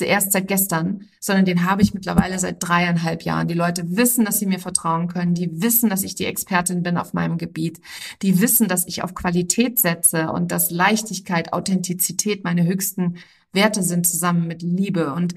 erst 0.00 0.32
seit 0.32 0.48
gestern, 0.48 1.08
sondern 1.20 1.44
den 1.44 1.68
habe 1.68 1.82
ich 1.82 1.92
mittlerweile 1.92 2.38
seit 2.38 2.56
dreieinhalb 2.60 3.22
Jahren. 3.22 3.48
Die 3.48 3.54
Leute 3.54 3.96
wissen, 3.96 4.24
dass 4.24 4.38
sie 4.38 4.46
mir 4.46 4.58
vertrauen 4.58 5.08
können. 5.08 5.34
Die 5.34 5.62
wissen, 5.62 5.90
dass 5.90 6.02
ich 6.02 6.14
die 6.14 6.24
Expertin 6.24 6.82
bin 6.82 6.96
auf 6.96 7.12
meinem 7.12 7.38
Gebiet. 7.38 7.80
Die 8.22 8.40
wissen, 8.40 8.66
dass 8.66 8.86
ich 8.86 9.02
auf 9.02 9.14
Qualität 9.14 9.78
setze 9.78 10.30
und 10.32 10.52
dass 10.52 10.70
Leichtigkeit, 10.70 11.52
Authentizität 11.52 12.44
meine 12.44 12.64
höchsten 12.64 13.16
Werte 13.52 13.82
sind 13.82 14.06
zusammen 14.06 14.46
mit 14.46 14.62
Liebe. 14.62 15.12
Und 15.12 15.34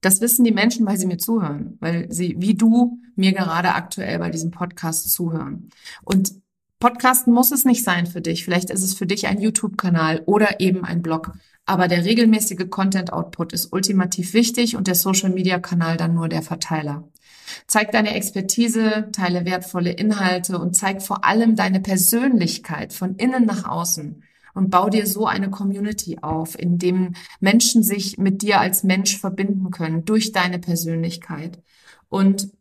das 0.00 0.20
wissen 0.20 0.44
die 0.44 0.52
Menschen, 0.52 0.86
weil 0.86 0.96
sie 0.96 1.06
mir 1.06 1.18
zuhören, 1.18 1.76
weil 1.80 2.10
sie, 2.10 2.36
wie 2.38 2.54
du, 2.54 3.00
mir 3.16 3.32
gerade 3.32 3.74
aktuell 3.74 4.18
bei 4.18 4.30
diesem 4.30 4.50
Podcast 4.50 5.10
zuhören. 5.10 5.70
Und 6.04 6.32
Podcasten 6.78 7.32
muss 7.32 7.50
es 7.50 7.64
nicht 7.64 7.82
sein 7.82 8.06
für 8.06 8.20
dich. 8.20 8.44
Vielleicht 8.44 8.70
ist 8.70 8.84
es 8.84 8.94
für 8.94 9.06
dich 9.06 9.26
ein 9.26 9.40
YouTube-Kanal 9.40 10.22
oder 10.26 10.60
eben 10.60 10.84
ein 10.84 11.02
Blog. 11.02 11.32
Aber 11.66 11.88
der 11.88 12.04
regelmäßige 12.04 12.70
Content-Output 12.70 13.52
ist 13.52 13.72
ultimativ 13.72 14.32
wichtig 14.32 14.76
und 14.76 14.86
der 14.86 14.94
Social-Media-Kanal 14.94 15.96
dann 15.96 16.14
nur 16.14 16.28
der 16.28 16.42
Verteiler. 16.42 17.08
Zeig 17.66 17.90
deine 17.90 18.14
Expertise, 18.14 19.08
teile 19.12 19.44
wertvolle 19.44 19.90
Inhalte 19.90 20.58
und 20.58 20.76
zeig 20.76 21.02
vor 21.02 21.24
allem 21.24 21.56
deine 21.56 21.80
Persönlichkeit 21.80 22.92
von 22.92 23.16
innen 23.16 23.44
nach 23.44 23.68
außen 23.68 24.22
und 24.54 24.70
bau 24.70 24.88
dir 24.88 25.06
so 25.06 25.26
eine 25.26 25.50
Community 25.50 26.18
auf, 26.22 26.58
in 26.58 26.78
dem 26.78 27.14
Menschen 27.40 27.82
sich 27.82 28.18
mit 28.18 28.42
dir 28.42 28.60
als 28.60 28.84
Mensch 28.84 29.18
verbinden 29.18 29.70
können 29.70 30.04
durch 30.04 30.32
deine 30.32 30.58
Persönlichkeit. 30.58 31.62
Und 32.08 32.52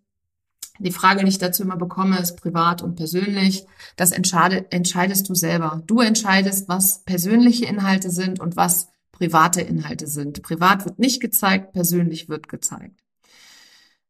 die 0.79 0.91
Frage, 0.91 1.23
die 1.23 1.29
ich 1.29 1.39
dazu 1.39 1.63
immer 1.63 1.77
bekomme, 1.77 2.19
ist 2.19 2.37
privat 2.37 2.81
und 2.83 2.95
persönlich. 2.95 3.65
Das 3.95 4.11
entscheide, 4.11 4.71
entscheidest 4.71 5.27
du 5.27 5.33
selber. 5.33 5.81
Du 5.87 6.01
entscheidest, 6.01 6.69
was 6.69 7.03
persönliche 7.03 7.65
Inhalte 7.65 8.11
sind 8.11 8.39
und 8.39 8.55
was 8.55 8.89
private 9.11 9.61
Inhalte 9.61 10.05
sind. 10.07 10.43
Privat 10.43 10.85
wird 10.85 10.99
nicht 10.99 11.19
gezeigt, 11.19 11.73
persönlich 11.73 12.29
wird 12.29 12.47
gezeigt. 12.47 13.01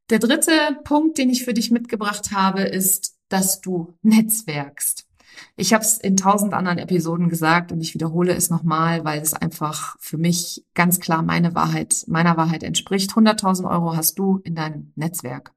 Der 0.10 0.20
dritte 0.20 0.52
Punkt, 0.84 1.18
den 1.18 1.30
ich 1.30 1.44
für 1.44 1.54
dich 1.54 1.72
mitgebracht 1.72 2.32
habe, 2.32 2.62
ist, 2.62 3.16
dass 3.30 3.62
du 3.62 3.94
netzwerkst. 4.02 5.07
Ich 5.56 5.73
habe 5.73 5.84
es 5.84 5.97
in 5.97 6.17
tausend 6.17 6.54
anderen 6.54 6.78
Episoden 6.78 7.30
gesagt 7.30 7.71
und 7.71 7.82
ich 7.82 7.93
wiederhole 7.93 8.34
es 8.34 8.50
nochmal, 8.50 9.04
weil 9.06 9.21
es 9.21 9.34
einfach 9.34 9.95
für 10.00 10.17
mich 10.17 10.65
ganz 10.73 11.00
klar 11.00 11.21
meine 11.21 11.56
Wahrheit, 11.56 12.04
meiner 12.08 12.38
Wahrheit 12.38 12.63
entspricht. 12.63 13.12
100.000 13.12 13.69
Euro 13.69 13.95
hast 13.95 14.19
du 14.19 14.39
in 14.43 14.56
deinem 14.56 14.91
Netzwerk. 14.95 15.54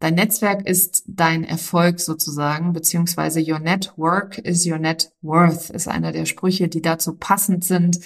Dein 0.00 0.14
Netzwerk 0.14 0.64
ist 0.66 1.02
dein 1.08 1.42
Erfolg 1.42 1.98
sozusagen, 1.98 2.72
beziehungsweise 2.72 3.40
your 3.40 3.58
network 3.58 4.38
is 4.38 4.64
your 4.64 4.78
net 4.78 5.10
worth, 5.22 5.70
ist 5.70 5.88
einer 5.88 6.12
der 6.12 6.24
Sprüche, 6.24 6.68
die 6.68 6.82
dazu 6.82 7.16
passend 7.16 7.64
sind, 7.64 7.98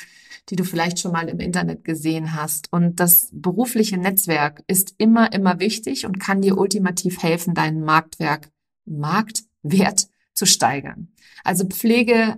die 0.49 0.57
du 0.57 0.65
vielleicht 0.65 0.99
schon 0.99 1.13
mal 1.13 1.29
im 1.29 1.39
Internet 1.39 1.85
gesehen 1.85 2.35
hast. 2.35 2.73
Und 2.73 2.99
das 2.99 3.29
berufliche 3.33 3.99
Netzwerk 3.99 4.65
ist 4.67 4.95
immer, 4.97 5.33
immer 5.35 5.61
wichtig 5.61 6.07
und 6.07 6.19
kann 6.19 6.41
dir 6.41 6.57
ultimativ 6.57 7.23
helfen, 7.23 7.55
deinen 7.55 7.85
Marktwerk, 7.85 8.51
Marktwert 8.87 10.09
zu 10.35 10.47
steigern. 10.47 11.09
Also 11.45 11.67
pflege 11.67 12.37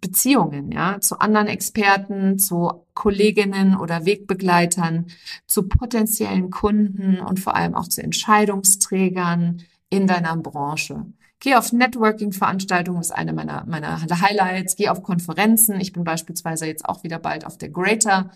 Beziehungen, 0.00 0.72
ja, 0.72 1.00
zu 1.00 1.18
anderen 1.18 1.46
Experten, 1.48 2.38
zu 2.38 2.86
Kolleginnen 2.94 3.76
oder 3.76 4.06
Wegbegleitern, 4.06 5.06
zu 5.46 5.68
potenziellen 5.68 6.50
Kunden 6.50 7.20
und 7.20 7.40
vor 7.40 7.54
allem 7.54 7.74
auch 7.74 7.88
zu 7.88 8.02
Entscheidungsträgern 8.02 9.62
in 9.90 10.06
deiner 10.06 10.36
Branche. 10.36 11.06
Geh 11.38 11.54
auf 11.54 11.72
Networking-Veranstaltungen, 11.72 13.00
ist 13.00 13.12
eine 13.12 13.32
meiner, 13.32 13.64
meiner 13.66 13.98
Highlights. 14.00 14.76
Geh 14.76 14.88
auf 14.88 15.02
Konferenzen. 15.02 15.80
Ich 15.80 15.92
bin 15.92 16.04
beispielsweise 16.04 16.66
jetzt 16.66 16.84
auch 16.84 17.02
wieder 17.02 17.18
bald 17.18 17.46
auf 17.46 17.56
der 17.56 17.70
Greater 17.70 18.30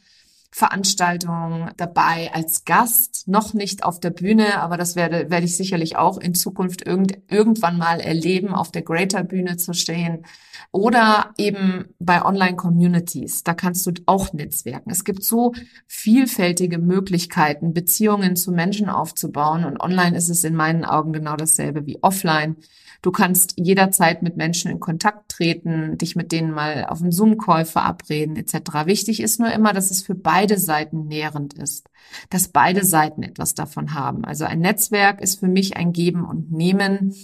Veranstaltung 0.56 1.70
dabei 1.76 2.30
als 2.32 2.64
Gast, 2.64 3.26
noch 3.26 3.54
nicht 3.54 3.82
auf 3.82 3.98
der 3.98 4.10
Bühne, 4.10 4.60
aber 4.60 4.76
das 4.76 4.94
werde, 4.94 5.28
werde 5.28 5.46
ich 5.46 5.56
sicherlich 5.56 5.96
auch 5.96 6.16
in 6.16 6.32
Zukunft 6.32 6.86
irgend, 6.86 7.18
irgendwann 7.28 7.76
mal 7.76 7.98
erleben, 7.98 8.54
auf 8.54 8.70
der 8.70 8.82
Greater 8.82 9.24
Bühne 9.24 9.56
zu 9.56 9.72
stehen 9.72 10.24
oder 10.70 11.34
eben 11.38 11.86
bei 11.98 12.24
Online-Communities. 12.24 13.42
Da 13.42 13.54
kannst 13.54 13.84
du 13.84 13.94
auch 14.06 14.32
netzwerken. 14.32 14.90
Es 14.90 15.02
gibt 15.02 15.24
so 15.24 15.54
vielfältige 15.88 16.78
Möglichkeiten, 16.78 17.74
Beziehungen 17.74 18.36
zu 18.36 18.52
Menschen 18.52 18.88
aufzubauen 18.88 19.64
und 19.64 19.80
online 19.80 20.16
ist 20.16 20.28
es 20.28 20.44
in 20.44 20.54
meinen 20.54 20.84
Augen 20.84 21.12
genau 21.12 21.34
dasselbe 21.34 21.84
wie 21.84 22.00
offline. 22.00 22.58
Du 23.04 23.12
kannst 23.12 23.52
jederzeit 23.58 24.22
mit 24.22 24.38
Menschen 24.38 24.70
in 24.70 24.80
Kontakt 24.80 25.28
treten, 25.30 25.98
dich 25.98 26.16
mit 26.16 26.32
denen 26.32 26.52
mal 26.52 26.86
auf 26.86 27.02
einen 27.02 27.12
Zoom-Call 27.12 27.66
verabreden 27.66 28.34
etc. 28.36 28.86
Wichtig 28.86 29.20
ist 29.20 29.38
nur 29.38 29.52
immer, 29.52 29.74
dass 29.74 29.90
es 29.90 30.02
für 30.02 30.14
beide 30.14 30.56
Seiten 30.58 31.06
nährend 31.06 31.52
ist, 31.52 31.90
dass 32.30 32.48
beide 32.48 32.82
Seiten 32.82 33.22
etwas 33.22 33.52
davon 33.52 33.92
haben. 33.92 34.24
Also 34.24 34.46
ein 34.46 34.60
Netzwerk 34.60 35.20
ist 35.20 35.40
für 35.40 35.48
mich 35.48 35.76
ein 35.76 35.92
Geben 35.92 36.24
und 36.24 36.50
Nehmen 36.50 37.14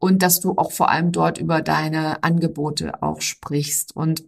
und 0.00 0.22
dass 0.24 0.40
du 0.40 0.56
auch 0.56 0.72
vor 0.72 0.90
allem 0.90 1.12
dort 1.12 1.38
über 1.38 1.62
deine 1.62 2.24
Angebote 2.24 3.00
auch 3.00 3.20
sprichst 3.20 3.94
und 3.94 4.24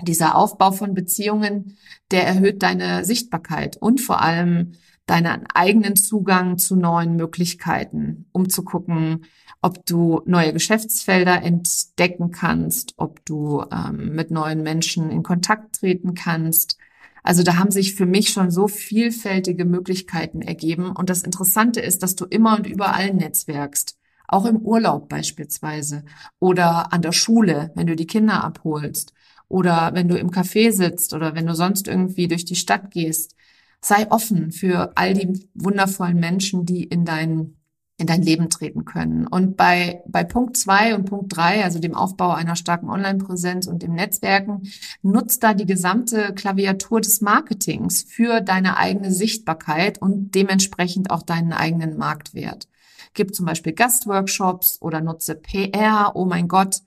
dieser 0.00 0.36
Aufbau 0.36 0.72
von 0.72 0.94
Beziehungen, 0.94 1.76
der 2.12 2.26
erhöht 2.26 2.62
deine 2.62 3.04
Sichtbarkeit 3.04 3.76
und 3.76 4.00
vor 4.00 4.22
allem 4.22 4.72
deinen 5.10 5.44
eigenen 5.52 5.96
Zugang 5.96 6.56
zu 6.56 6.76
neuen 6.76 7.16
Möglichkeiten, 7.16 8.26
um 8.30 8.48
zu 8.48 8.62
gucken, 8.62 9.26
ob 9.60 9.84
du 9.84 10.22
neue 10.24 10.52
Geschäftsfelder 10.52 11.42
entdecken 11.42 12.30
kannst, 12.30 12.94
ob 12.96 13.24
du 13.26 13.64
ähm, 13.72 14.14
mit 14.14 14.30
neuen 14.30 14.62
Menschen 14.62 15.10
in 15.10 15.24
Kontakt 15.24 15.80
treten 15.80 16.14
kannst. 16.14 16.78
Also 17.24 17.42
da 17.42 17.56
haben 17.56 17.72
sich 17.72 17.96
für 17.96 18.06
mich 18.06 18.28
schon 18.28 18.52
so 18.52 18.68
vielfältige 18.68 19.64
Möglichkeiten 19.64 20.42
ergeben. 20.42 20.92
Und 20.92 21.10
das 21.10 21.24
Interessante 21.24 21.80
ist, 21.80 22.04
dass 22.04 22.14
du 22.14 22.24
immer 22.24 22.56
und 22.56 22.68
überall 22.68 23.12
netzwerkst. 23.12 23.98
Auch 24.28 24.46
im 24.46 24.58
Urlaub 24.58 25.08
beispielsweise 25.08 26.04
oder 26.38 26.92
an 26.92 27.02
der 27.02 27.10
Schule, 27.10 27.72
wenn 27.74 27.88
du 27.88 27.96
die 27.96 28.06
Kinder 28.06 28.44
abholst 28.44 29.12
oder 29.48 29.90
wenn 29.92 30.06
du 30.06 30.16
im 30.16 30.30
Café 30.30 30.70
sitzt 30.70 31.14
oder 31.14 31.34
wenn 31.34 31.46
du 31.46 31.54
sonst 31.56 31.88
irgendwie 31.88 32.28
durch 32.28 32.44
die 32.44 32.54
Stadt 32.54 32.92
gehst. 32.92 33.34
Sei 33.80 34.10
offen 34.10 34.52
für 34.52 34.92
all 34.96 35.14
die 35.14 35.48
wundervollen 35.54 36.18
Menschen, 36.18 36.66
die 36.66 36.84
in 36.84 37.04
deinen 37.04 37.56
in 38.00 38.06
dein 38.06 38.22
Leben 38.22 38.48
treten 38.48 38.86
können. 38.86 39.26
Und 39.26 39.58
bei, 39.58 40.02
bei 40.08 40.24
Punkt 40.24 40.56
zwei 40.56 40.94
und 40.94 41.04
Punkt 41.04 41.36
drei, 41.36 41.62
also 41.62 41.78
dem 41.78 41.94
Aufbau 41.94 42.30
einer 42.30 42.56
starken 42.56 42.88
Online-Präsenz 42.88 43.66
und 43.66 43.82
dem 43.82 43.92
Netzwerken, 43.92 44.62
nutzt 45.02 45.42
da 45.42 45.52
die 45.52 45.66
gesamte 45.66 46.32
Klaviatur 46.32 47.02
des 47.02 47.20
Marketings 47.20 48.02
für 48.02 48.40
deine 48.40 48.78
eigene 48.78 49.12
Sichtbarkeit 49.12 50.00
und 50.00 50.34
dementsprechend 50.34 51.10
auch 51.10 51.22
deinen 51.22 51.52
eigenen 51.52 51.98
Marktwert. 51.98 52.68
Gib 53.12 53.34
zum 53.34 53.44
Beispiel 53.44 53.74
Gastworkshops 53.74 54.80
oder 54.80 55.02
nutze 55.02 55.34
PR. 55.34 56.12
Oh 56.14 56.24
mein 56.24 56.48
Gott, 56.48 56.80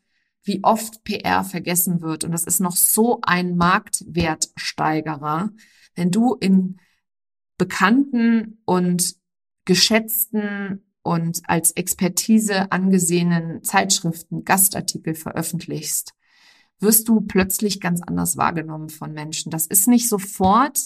wie 0.43 0.63
oft 0.63 1.03
PR 1.03 1.43
vergessen 1.43 2.01
wird. 2.01 2.23
Und 2.23 2.31
das 2.31 2.45
ist 2.45 2.59
noch 2.59 2.75
so 2.75 3.19
ein 3.21 3.55
Marktwertsteigerer. 3.55 5.51
Wenn 5.95 6.11
du 6.11 6.35
in 6.35 6.77
bekannten 7.57 8.61
und 8.65 9.15
geschätzten 9.65 10.83
und 11.03 11.41
als 11.45 11.71
Expertise 11.71 12.71
angesehenen 12.71 13.63
Zeitschriften 13.63 14.43
Gastartikel 14.43 15.15
veröffentlichst, 15.15 16.13
wirst 16.79 17.07
du 17.07 17.21
plötzlich 17.21 17.79
ganz 17.79 18.01
anders 18.01 18.37
wahrgenommen 18.37 18.89
von 18.89 19.13
Menschen. 19.13 19.51
Das 19.51 19.67
ist 19.67 19.87
nicht 19.87 20.09
sofort 20.09 20.79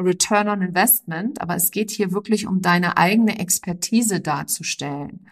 Return 0.00 0.48
on 0.48 0.62
Investment, 0.62 1.40
aber 1.40 1.56
es 1.56 1.70
geht 1.70 1.90
hier 1.90 2.12
wirklich 2.12 2.46
um 2.46 2.60
deine 2.62 2.96
eigene 2.96 3.38
Expertise 3.38 4.20
darzustellen. 4.20 5.28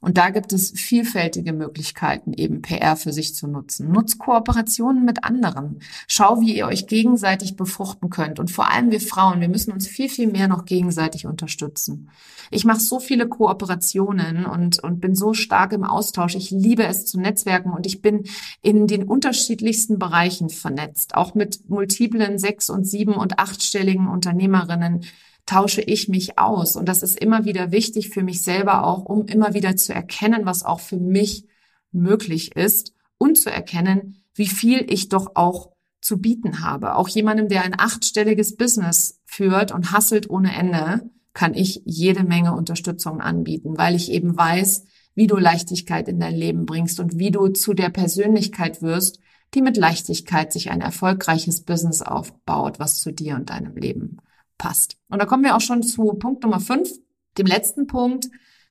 Und 0.00 0.16
da 0.16 0.30
gibt 0.30 0.52
es 0.52 0.70
vielfältige 0.70 1.52
Möglichkeiten, 1.52 2.32
eben 2.32 2.62
PR 2.62 2.94
für 2.94 3.12
sich 3.12 3.34
zu 3.34 3.48
nutzen. 3.48 3.90
Nutzt 3.90 4.18
Kooperationen 4.18 5.04
mit 5.04 5.24
anderen. 5.24 5.80
Schau, 6.06 6.40
wie 6.40 6.56
ihr 6.56 6.66
euch 6.66 6.86
gegenseitig 6.86 7.56
befruchten 7.56 8.08
könnt. 8.08 8.38
Und 8.38 8.52
vor 8.52 8.70
allem 8.70 8.92
wir 8.92 9.00
Frauen, 9.00 9.40
wir 9.40 9.48
müssen 9.48 9.72
uns 9.72 9.88
viel, 9.88 10.08
viel 10.08 10.28
mehr 10.28 10.46
noch 10.46 10.66
gegenseitig 10.66 11.26
unterstützen. 11.26 12.10
Ich 12.52 12.64
mache 12.64 12.78
so 12.78 13.00
viele 13.00 13.28
Kooperationen 13.28 14.46
und, 14.46 14.82
und 14.82 15.00
bin 15.00 15.16
so 15.16 15.34
stark 15.34 15.72
im 15.72 15.82
Austausch. 15.82 16.36
Ich 16.36 16.52
liebe 16.52 16.84
es 16.84 17.04
zu 17.04 17.18
netzwerken 17.18 17.72
und 17.72 17.84
ich 17.84 18.00
bin 18.00 18.22
in 18.62 18.86
den 18.86 19.02
unterschiedlichsten 19.02 19.98
Bereichen 19.98 20.48
vernetzt. 20.48 21.16
Auch 21.16 21.34
mit 21.34 21.68
multiplen 21.68 22.38
sechs- 22.38 22.70
und 22.70 22.84
sieben- 22.84 23.16
und 23.16 23.40
achtstelligen 23.40 24.06
Unternehmerinnen 24.06 25.04
tausche 25.48 25.80
ich 25.80 26.08
mich 26.08 26.38
aus. 26.38 26.76
Und 26.76 26.88
das 26.88 27.02
ist 27.02 27.18
immer 27.18 27.44
wieder 27.46 27.72
wichtig 27.72 28.10
für 28.10 28.22
mich 28.22 28.42
selber 28.42 28.84
auch, 28.84 29.06
um 29.06 29.26
immer 29.26 29.54
wieder 29.54 29.76
zu 29.76 29.94
erkennen, 29.94 30.44
was 30.44 30.62
auch 30.62 30.80
für 30.80 30.98
mich 30.98 31.46
möglich 31.90 32.54
ist 32.54 32.92
und 33.16 33.38
zu 33.38 33.50
erkennen, 33.50 34.22
wie 34.34 34.46
viel 34.46 34.84
ich 34.88 35.08
doch 35.08 35.34
auch 35.36 35.70
zu 36.02 36.18
bieten 36.18 36.62
habe. 36.62 36.96
Auch 36.96 37.08
jemandem, 37.08 37.48
der 37.48 37.64
ein 37.64 37.74
achtstelliges 37.76 38.56
Business 38.56 39.20
führt 39.24 39.72
und 39.72 39.90
hasselt 39.90 40.28
ohne 40.28 40.54
Ende, 40.54 41.10
kann 41.32 41.54
ich 41.54 41.82
jede 41.86 42.24
Menge 42.24 42.54
Unterstützung 42.54 43.20
anbieten, 43.20 43.78
weil 43.78 43.94
ich 43.94 44.12
eben 44.12 44.36
weiß, 44.36 44.84
wie 45.14 45.26
du 45.26 45.36
Leichtigkeit 45.36 46.08
in 46.08 46.20
dein 46.20 46.34
Leben 46.34 46.66
bringst 46.66 47.00
und 47.00 47.18
wie 47.18 47.30
du 47.30 47.48
zu 47.48 47.72
der 47.72 47.88
Persönlichkeit 47.88 48.82
wirst, 48.82 49.18
die 49.54 49.62
mit 49.62 49.78
Leichtigkeit 49.78 50.52
sich 50.52 50.70
ein 50.70 50.82
erfolgreiches 50.82 51.62
Business 51.62 52.02
aufbaut, 52.02 52.78
was 52.78 53.00
zu 53.00 53.12
dir 53.12 53.34
und 53.36 53.48
deinem 53.48 53.76
Leben 53.76 54.18
passt. 54.58 54.98
Und 55.08 55.20
da 55.20 55.26
kommen 55.26 55.44
wir 55.44 55.56
auch 55.56 55.60
schon 55.60 55.82
zu 55.82 56.14
Punkt 56.14 56.42
Nummer 56.42 56.60
fünf, 56.60 56.90
dem 57.38 57.46
letzten 57.46 57.86
Punkt, 57.86 58.28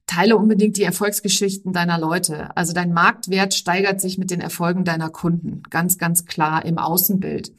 Teile 0.08 0.38
unbedingt 0.38 0.78
die 0.78 0.84
Erfolgsgeschichten 0.84 1.74
deiner 1.74 2.00
Leute. 2.00 2.56
Also 2.56 2.74
dein 2.74 2.94
Marktwert 2.94 3.54
steigert 3.54 4.00
sich 4.00 4.18
mit 4.18 4.32
den 4.32 4.40
Erfolgen 4.40 4.86
deiner 4.86 5.10
Kunden. 5.10 5.64
Ganz, 5.70 5.98
ganz 5.98 6.26
klar 6.26 6.66
im 6.66 6.78
Außenbild. 6.78 7.52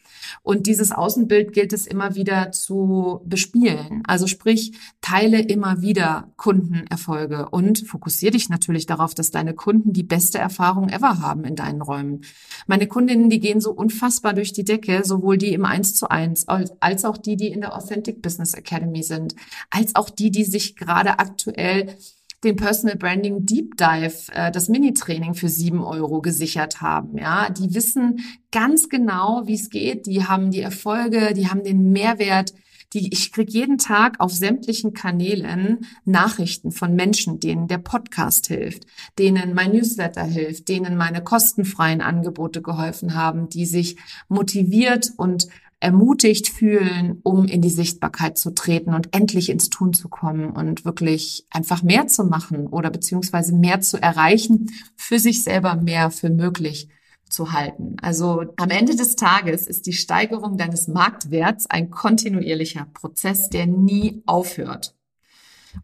Und 0.42 0.66
dieses 0.66 0.90
Außenbild 0.90 1.52
gilt 1.52 1.74
es 1.74 1.86
immer 1.86 2.14
wieder 2.14 2.50
zu 2.50 3.20
bespielen. 3.26 4.02
Also 4.06 4.26
sprich, 4.26 4.72
teile 5.02 5.40
immer 5.40 5.82
wieder 5.82 6.32
Kundenerfolge 6.36 7.50
und 7.50 7.86
fokussiere 7.86 8.32
dich 8.32 8.48
natürlich 8.48 8.86
darauf, 8.86 9.14
dass 9.14 9.30
deine 9.30 9.52
Kunden 9.52 9.92
die 9.92 10.02
beste 10.02 10.38
Erfahrung 10.38 10.88
ever 10.88 11.20
haben 11.20 11.44
in 11.44 11.54
deinen 11.54 11.82
Räumen. 11.82 12.22
Meine 12.66 12.86
Kundinnen, 12.86 13.28
die 13.28 13.40
gehen 13.40 13.60
so 13.60 13.72
unfassbar 13.72 14.32
durch 14.32 14.54
die 14.54 14.64
Decke, 14.64 15.02
sowohl 15.04 15.36
die 15.36 15.52
im 15.52 15.66
1 15.66 15.94
zu 15.94 16.10
1 16.10 16.46
als 16.48 17.04
auch 17.04 17.18
die, 17.18 17.36
die 17.36 17.48
in 17.48 17.60
der 17.60 17.76
Authentic 17.76 18.22
Business 18.22 18.54
Academy 18.54 19.02
sind, 19.02 19.34
als 19.68 19.94
auch 19.94 20.08
die, 20.08 20.30
die 20.30 20.44
sich 20.44 20.76
gerade 20.76 21.18
aktuell 21.18 21.94
den 22.44 22.56
Personal 22.56 22.96
Branding 22.96 23.46
Deep 23.46 23.76
Dive, 23.76 24.32
äh, 24.32 24.50
das 24.50 24.68
Mini-Training 24.68 25.34
für 25.34 25.48
sieben 25.48 25.82
Euro 25.82 26.20
gesichert 26.20 26.80
haben. 26.80 27.18
Ja, 27.18 27.50
die 27.50 27.74
wissen 27.74 28.20
ganz 28.52 28.88
genau, 28.88 29.42
wie 29.46 29.54
es 29.54 29.70
geht. 29.70 30.06
Die 30.06 30.24
haben 30.24 30.50
die 30.50 30.60
Erfolge, 30.60 31.34
die 31.34 31.48
haben 31.48 31.64
den 31.64 31.92
Mehrwert. 31.92 32.54
Die, 32.94 33.12
ich 33.12 33.32
krieg 33.32 33.50
jeden 33.50 33.76
Tag 33.76 34.18
auf 34.18 34.32
sämtlichen 34.32 34.94
Kanälen 34.94 35.86
Nachrichten 36.06 36.72
von 36.72 36.94
Menschen, 36.94 37.38
denen 37.38 37.68
der 37.68 37.76
Podcast 37.76 38.46
hilft, 38.46 38.86
denen 39.18 39.52
mein 39.52 39.72
Newsletter 39.72 40.24
hilft, 40.24 40.68
denen 40.68 40.96
meine 40.96 41.22
kostenfreien 41.22 42.00
Angebote 42.00 42.62
geholfen 42.62 43.14
haben, 43.14 43.50
die 43.50 43.66
sich 43.66 43.96
motiviert 44.28 45.10
und 45.18 45.48
ermutigt 45.80 46.48
fühlen, 46.48 47.20
um 47.22 47.44
in 47.44 47.62
die 47.62 47.70
Sichtbarkeit 47.70 48.36
zu 48.36 48.54
treten 48.54 48.94
und 48.94 49.14
endlich 49.14 49.48
ins 49.48 49.70
Tun 49.70 49.94
zu 49.94 50.08
kommen 50.08 50.50
und 50.50 50.84
wirklich 50.84 51.46
einfach 51.50 51.82
mehr 51.82 52.08
zu 52.08 52.24
machen 52.24 52.66
oder 52.66 52.90
beziehungsweise 52.90 53.54
mehr 53.54 53.80
zu 53.80 54.00
erreichen, 54.00 54.70
für 54.96 55.18
sich 55.18 55.44
selber 55.44 55.76
mehr 55.76 56.10
für 56.10 56.30
möglich 56.30 56.88
zu 57.28 57.52
halten. 57.52 57.96
Also 58.02 58.44
am 58.56 58.70
Ende 58.70 58.96
des 58.96 59.14
Tages 59.14 59.66
ist 59.66 59.86
die 59.86 59.92
Steigerung 59.92 60.56
deines 60.56 60.88
Marktwerts 60.88 61.66
ein 61.68 61.90
kontinuierlicher 61.90 62.86
Prozess, 62.94 63.48
der 63.50 63.66
nie 63.66 64.22
aufhört. 64.26 64.97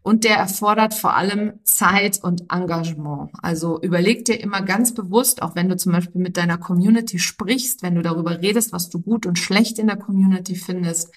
Und 0.01 0.23
der 0.23 0.37
erfordert 0.37 0.93
vor 0.93 1.15
allem 1.15 1.53
Zeit 1.63 2.23
und 2.23 2.51
Engagement. 2.51 3.31
Also 3.41 3.81
überleg 3.81 4.25
dir 4.25 4.39
immer 4.39 4.61
ganz 4.61 4.93
bewusst, 4.93 5.41
auch 5.41 5.55
wenn 5.55 5.69
du 5.69 5.77
zum 5.77 5.91
Beispiel 5.91 6.21
mit 6.21 6.37
deiner 6.37 6.57
Community 6.57 7.19
sprichst, 7.19 7.83
wenn 7.83 7.95
du 7.95 8.01
darüber 8.01 8.41
redest, 8.41 8.73
was 8.73 8.89
du 8.89 8.99
gut 9.01 9.25
und 9.25 9.39
schlecht 9.39 9.79
in 9.79 9.87
der 9.87 9.97
Community 9.97 10.55
findest, 10.55 11.11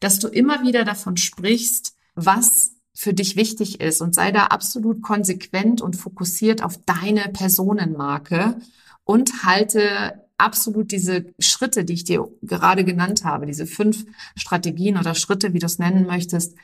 dass 0.00 0.18
du 0.18 0.28
immer 0.28 0.62
wieder 0.62 0.84
davon 0.84 1.16
sprichst, 1.16 1.94
was 2.14 2.72
für 2.94 3.14
dich 3.14 3.36
wichtig 3.36 3.80
ist 3.80 4.02
und 4.02 4.14
sei 4.14 4.32
da 4.32 4.46
absolut 4.46 5.02
konsequent 5.02 5.80
und 5.80 5.96
fokussiert 5.96 6.62
auf 6.62 6.78
deine 6.84 7.28
Personenmarke 7.32 8.56
und 9.04 9.44
halte 9.44 10.22
absolut 10.36 10.90
diese 10.92 11.26
Schritte, 11.38 11.84
die 11.84 11.94
ich 11.94 12.04
dir 12.04 12.28
gerade 12.42 12.84
genannt 12.84 13.24
habe, 13.24 13.46
diese 13.46 13.66
fünf 13.66 14.04
Strategien 14.36 14.98
oder 14.98 15.14
Schritte, 15.14 15.54
wie 15.54 15.58
du 15.58 15.66
es 15.66 15.78
nennen 15.78 16.06
möchtest, 16.06 16.56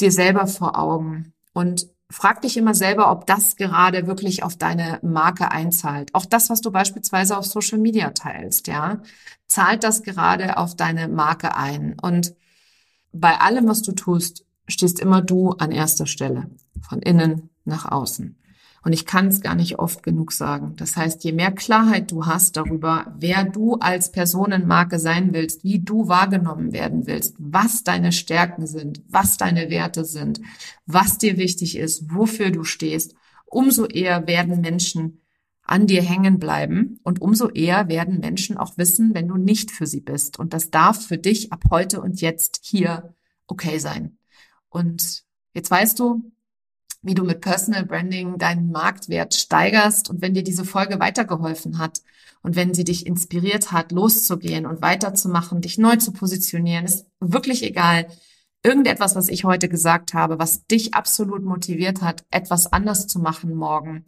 dir 0.00 0.12
selber 0.12 0.46
vor 0.46 0.78
Augen 0.78 1.32
und 1.52 1.88
frag 2.10 2.42
dich 2.42 2.56
immer 2.56 2.74
selber, 2.74 3.10
ob 3.10 3.26
das 3.26 3.56
gerade 3.56 4.06
wirklich 4.06 4.42
auf 4.42 4.56
deine 4.56 4.98
Marke 5.02 5.50
einzahlt. 5.50 6.14
Auch 6.14 6.24
das, 6.24 6.50
was 6.50 6.60
du 6.60 6.70
beispielsweise 6.70 7.36
auf 7.36 7.46
Social 7.46 7.78
Media 7.78 8.10
teilst, 8.10 8.68
ja, 8.68 9.02
zahlt 9.46 9.84
das 9.84 10.02
gerade 10.02 10.56
auf 10.56 10.76
deine 10.76 11.08
Marke 11.08 11.56
ein. 11.56 11.96
Und 12.00 12.34
bei 13.12 13.38
allem, 13.40 13.66
was 13.66 13.82
du 13.82 13.92
tust, 13.92 14.44
stehst 14.68 15.00
immer 15.00 15.22
du 15.22 15.50
an 15.50 15.72
erster 15.72 16.06
Stelle, 16.06 16.50
von 16.80 17.00
innen 17.00 17.50
nach 17.64 17.90
außen. 17.90 18.38
Und 18.86 18.92
ich 18.92 19.04
kann 19.04 19.26
es 19.26 19.40
gar 19.40 19.56
nicht 19.56 19.80
oft 19.80 20.04
genug 20.04 20.30
sagen. 20.30 20.74
Das 20.76 20.94
heißt, 20.94 21.24
je 21.24 21.32
mehr 21.32 21.50
Klarheit 21.50 22.12
du 22.12 22.24
hast 22.24 22.56
darüber, 22.56 23.12
wer 23.18 23.42
du 23.42 23.74
als 23.74 24.12
Personenmarke 24.12 25.00
sein 25.00 25.34
willst, 25.34 25.64
wie 25.64 25.80
du 25.80 26.06
wahrgenommen 26.06 26.72
werden 26.72 27.04
willst, 27.08 27.34
was 27.36 27.82
deine 27.82 28.12
Stärken 28.12 28.68
sind, 28.68 29.02
was 29.08 29.38
deine 29.38 29.70
Werte 29.70 30.04
sind, 30.04 30.40
was 30.86 31.18
dir 31.18 31.36
wichtig 31.36 31.76
ist, 31.76 32.14
wofür 32.14 32.52
du 32.52 32.62
stehst, 32.62 33.16
umso 33.46 33.86
eher 33.86 34.28
werden 34.28 34.60
Menschen 34.60 35.20
an 35.64 35.88
dir 35.88 36.02
hängen 36.02 36.38
bleiben 36.38 37.00
und 37.02 37.20
umso 37.20 37.48
eher 37.48 37.88
werden 37.88 38.20
Menschen 38.20 38.56
auch 38.56 38.78
wissen, 38.78 39.14
wenn 39.14 39.26
du 39.26 39.36
nicht 39.36 39.72
für 39.72 39.88
sie 39.88 40.00
bist. 40.00 40.38
Und 40.38 40.54
das 40.54 40.70
darf 40.70 41.04
für 41.04 41.18
dich 41.18 41.52
ab 41.52 41.64
heute 41.70 42.00
und 42.00 42.20
jetzt 42.20 42.60
hier 42.62 43.16
okay 43.48 43.78
sein. 43.78 44.18
Und 44.68 45.24
jetzt 45.54 45.72
weißt 45.72 45.98
du, 45.98 46.30
wie 47.06 47.14
du 47.14 47.24
mit 47.24 47.40
Personal 47.40 47.86
Branding 47.86 48.38
deinen 48.38 48.70
Marktwert 48.70 49.34
steigerst 49.34 50.10
und 50.10 50.20
wenn 50.20 50.34
dir 50.34 50.42
diese 50.42 50.64
Folge 50.64 50.98
weitergeholfen 50.98 51.78
hat 51.78 52.02
und 52.42 52.56
wenn 52.56 52.74
sie 52.74 52.84
dich 52.84 53.06
inspiriert 53.06 53.72
hat, 53.72 53.92
loszugehen 53.92 54.66
und 54.66 54.82
weiterzumachen, 54.82 55.60
dich 55.60 55.78
neu 55.78 55.96
zu 55.96 56.12
positionieren, 56.12 56.84
ist 56.84 57.06
wirklich 57.20 57.62
egal. 57.62 58.08
Irgendetwas, 58.62 59.14
was 59.14 59.28
ich 59.28 59.44
heute 59.44 59.68
gesagt 59.68 60.14
habe, 60.14 60.38
was 60.38 60.66
dich 60.66 60.94
absolut 60.94 61.44
motiviert 61.44 62.02
hat, 62.02 62.24
etwas 62.30 62.72
anders 62.72 63.06
zu 63.06 63.20
machen 63.20 63.54
morgen, 63.54 64.04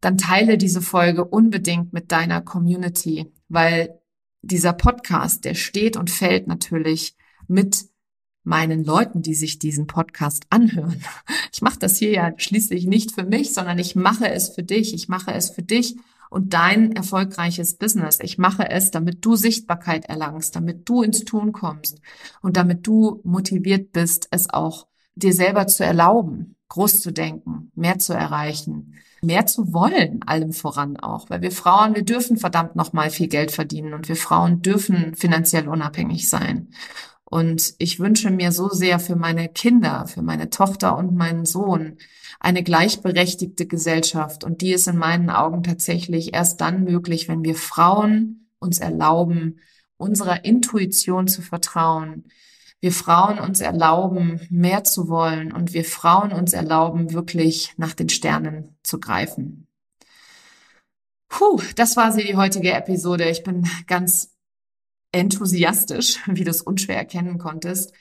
dann 0.00 0.18
teile 0.18 0.58
diese 0.58 0.82
Folge 0.82 1.24
unbedingt 1.24 1.92
mit 1.92 2.12
deiner 2.12 2.40
Community, 2.40 3.32
weil 3.48 4.00
dieser 4.42 4.72
Podcast, 4.72 5.44
der 5.44 5.54
steht 5.54 5.96
und 5.96 6.10
fällt 6.10 6.46
natürlich 6.46 7.16
mit 7.48 7.86
meinen 8.46 8.84
Leuten, 8.84 9.22
die 9.22 9.34
sich 9.34 9.58
diesen 9.58 9.86
Podcast 9.86 10.46
anhören. 10.50 11.02
Ich 11.52 11.62
mache 11.62 11.78
das 11.78 11.96
hier 11.96 12.10
ja 12.10 12.32
schließlich 12.36 12.86
nicht 12.86 13.12
für 13.12 13.24
mich, 13.24 13.54
sondern 13.54 13.78
ich 13.78 13.96
mache 13.96 14.30
es 14.30 14.50
für 14.50 14.62
dich. 14.62 14.94
Ich 14.94 15.08
mache 15.08 15.32
es 15.32 15.50
für 15.50 15.62
dich 15.62 15.96
und 16.30 16.54
dein 16.54 16.92
erfolgreiches 16.92 17.74
Business. 17.74 18.18
Ich 18.20 18.38
mache 18.38 18.68
es, 18.70 18.90
damit 18.90 19.24
du 19.24 19.36
Sichtbarkeit 19.36 20.06
erlangst, 20.06 20.54
damit 20.54 20.88
du 20.88 21.02
ins 21.02 21.24
Tun 21.24 21.52
kommst 21.52 22.00
und 22.42 22.56
damit 22.56 22.86
du 22.86 23.20
motiviert 23.24 23.92
bist, 23.92 24.28
es 24.30 24.50
auch 24.50 24.86
dir 25.14 25.32
selber 25.32 25.66
zu 25.66 25.84
erlauben, 25.84 26.56
groß 26.68 27.00
zu 27.00 27.12
denken, 27.12 27.72
mehr 27.74 27.98
zu 27.98 28.12
erreichen, 28.12 28.94
mehr 29.22 29.46
zu 29.46 29.72
wollen, 29.72 30.22
allem 30.24 30.52
voran 30.52 30.96
auch. 30.98 31.30
Weil 31.30 31.42
wir 31.42 31.52
Frauen, 31.52 31.94
wir 31.94 32.04
dürfen 32.04 32.36
verdammt 32.36 32.76
nochmal 32.76 33.10
viel 33.10 33.28
Geld 33.28 33.50
verdienen 33.50 33.94
und 33.94 34.08
wir 34.08 34.16
Frauen 34.16 34.62
dürfen 34.62 35.14
finanziell 35.14 35.68
unabhängig 35.68 36.28
sein. 36.28 36.68
Und 37.28 37.74
ich 37.78 37.98
wünsche 37.98 38.30
mir 38.30 38.52
so 38.52 38.68
sehr 38.68 39.00
für 39.00 39.16
meine 39.16 39.48
Kinder, 39.48 40.06
für 40.06 40.22
meine 40.22 40.48
Tochter 40.48 40.96
und 40.96 41.14
meinen 41.14 41.44
Sohn 41.44 41.98
eine 42.38 42.62
gleichberechtigte 42.62 43.66
Gesellschaft. 43.66 44.44
Und 44.44 44.60
die 44.60 44.72
ist 44.72 44.86
in 44.86 44.96
meinen 44.96 45.28
Augen 45.28 45.64
tatsächlich 45.64 46.34
erst 46.34 46.60
dann 46.60 46.84
möglich, 46.84 47.28
wenn 47.28 47.42
wir 47.42 47.56
Frauen 47.56 48.48
uns 48.60 48.78
erlauben, 48.78 49.60
unserer 49.96 50.44
Intuition 50.44 51.26
zu 51.26 51.42
vertrauen, 51.42 52.24
wir 52.80 52.92
Frauen 52.92 53.38
uns 53.40 53.60
erlauben, 53.60 54.40
mehr 54.50 54.84
zu 54.84 55.08
wollen 55.08 55.50
und 55.52 55.72
wir 55.72 55.84
Frauen 55.84 56.32
uns 56.32 56.52
erlauben, 56.52 57.12
wirklich 57.12 57.72
nach 57.78 57.94
den 57.94 58.08
Sternen 58.08 58.76
zu 58.82 59.00
greifen. 59.00 59.66
Puh, 61.28 61.60
das 61.74 61.96
war 61.96 62.12
sie, 62.12 62.22
die 62.22 62.36
heutige 62.36 62.72
Episode. 62.72 63.28
Ich 63.28 63.42
bin 63.42 63.68
ganz 63.86 64.35
enthusiastisch, 65.16 66.18
wie 66.26 66.44
du 66.44 66.50
es 66.50 66.62
unschwer 66.62 66.96
erkennen 66.96 67.38
konntest. 67.38 67.92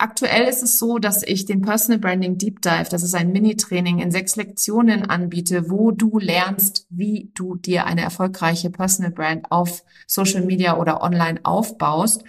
Aktuell 0.00 0.46
ist 0.46 0.62
es 0.62 0.78
so, 0.78 1.00
dass 1.00 1.24
ich 1.24 1.44
den 1.44 1.60
Personal 1.60 1.98
Branding 1.98 2.38
Deep 2.38 2.62
Dive, 2.62 2.86
das 2.88 3.02
ist 3.02 3.16
ein 3.16 3.32
Mini-Training 3.32 3.98
in 3.98 4.12
sechs 4.12 4.36
Lektionen 4.36 5.10
anbiete, 5.10 5.70
wo 5.70 5.90
du 5.90 6.20
lernst, 6.20 6.86
wie 6.88 7.32
du 7.34 7.56
dir 7.56 7.84
eine 7.84 8.02
erfolgreiche 8.02 8.70
Personal 8.70 9.10
Brand 9.10 9.50
auf 9.50 9.82
Social 10.06 10.42
Media 10.42 10.78
oder 10.78 11.02
online 11.02 11.40
aufbaust. 11.42 12.22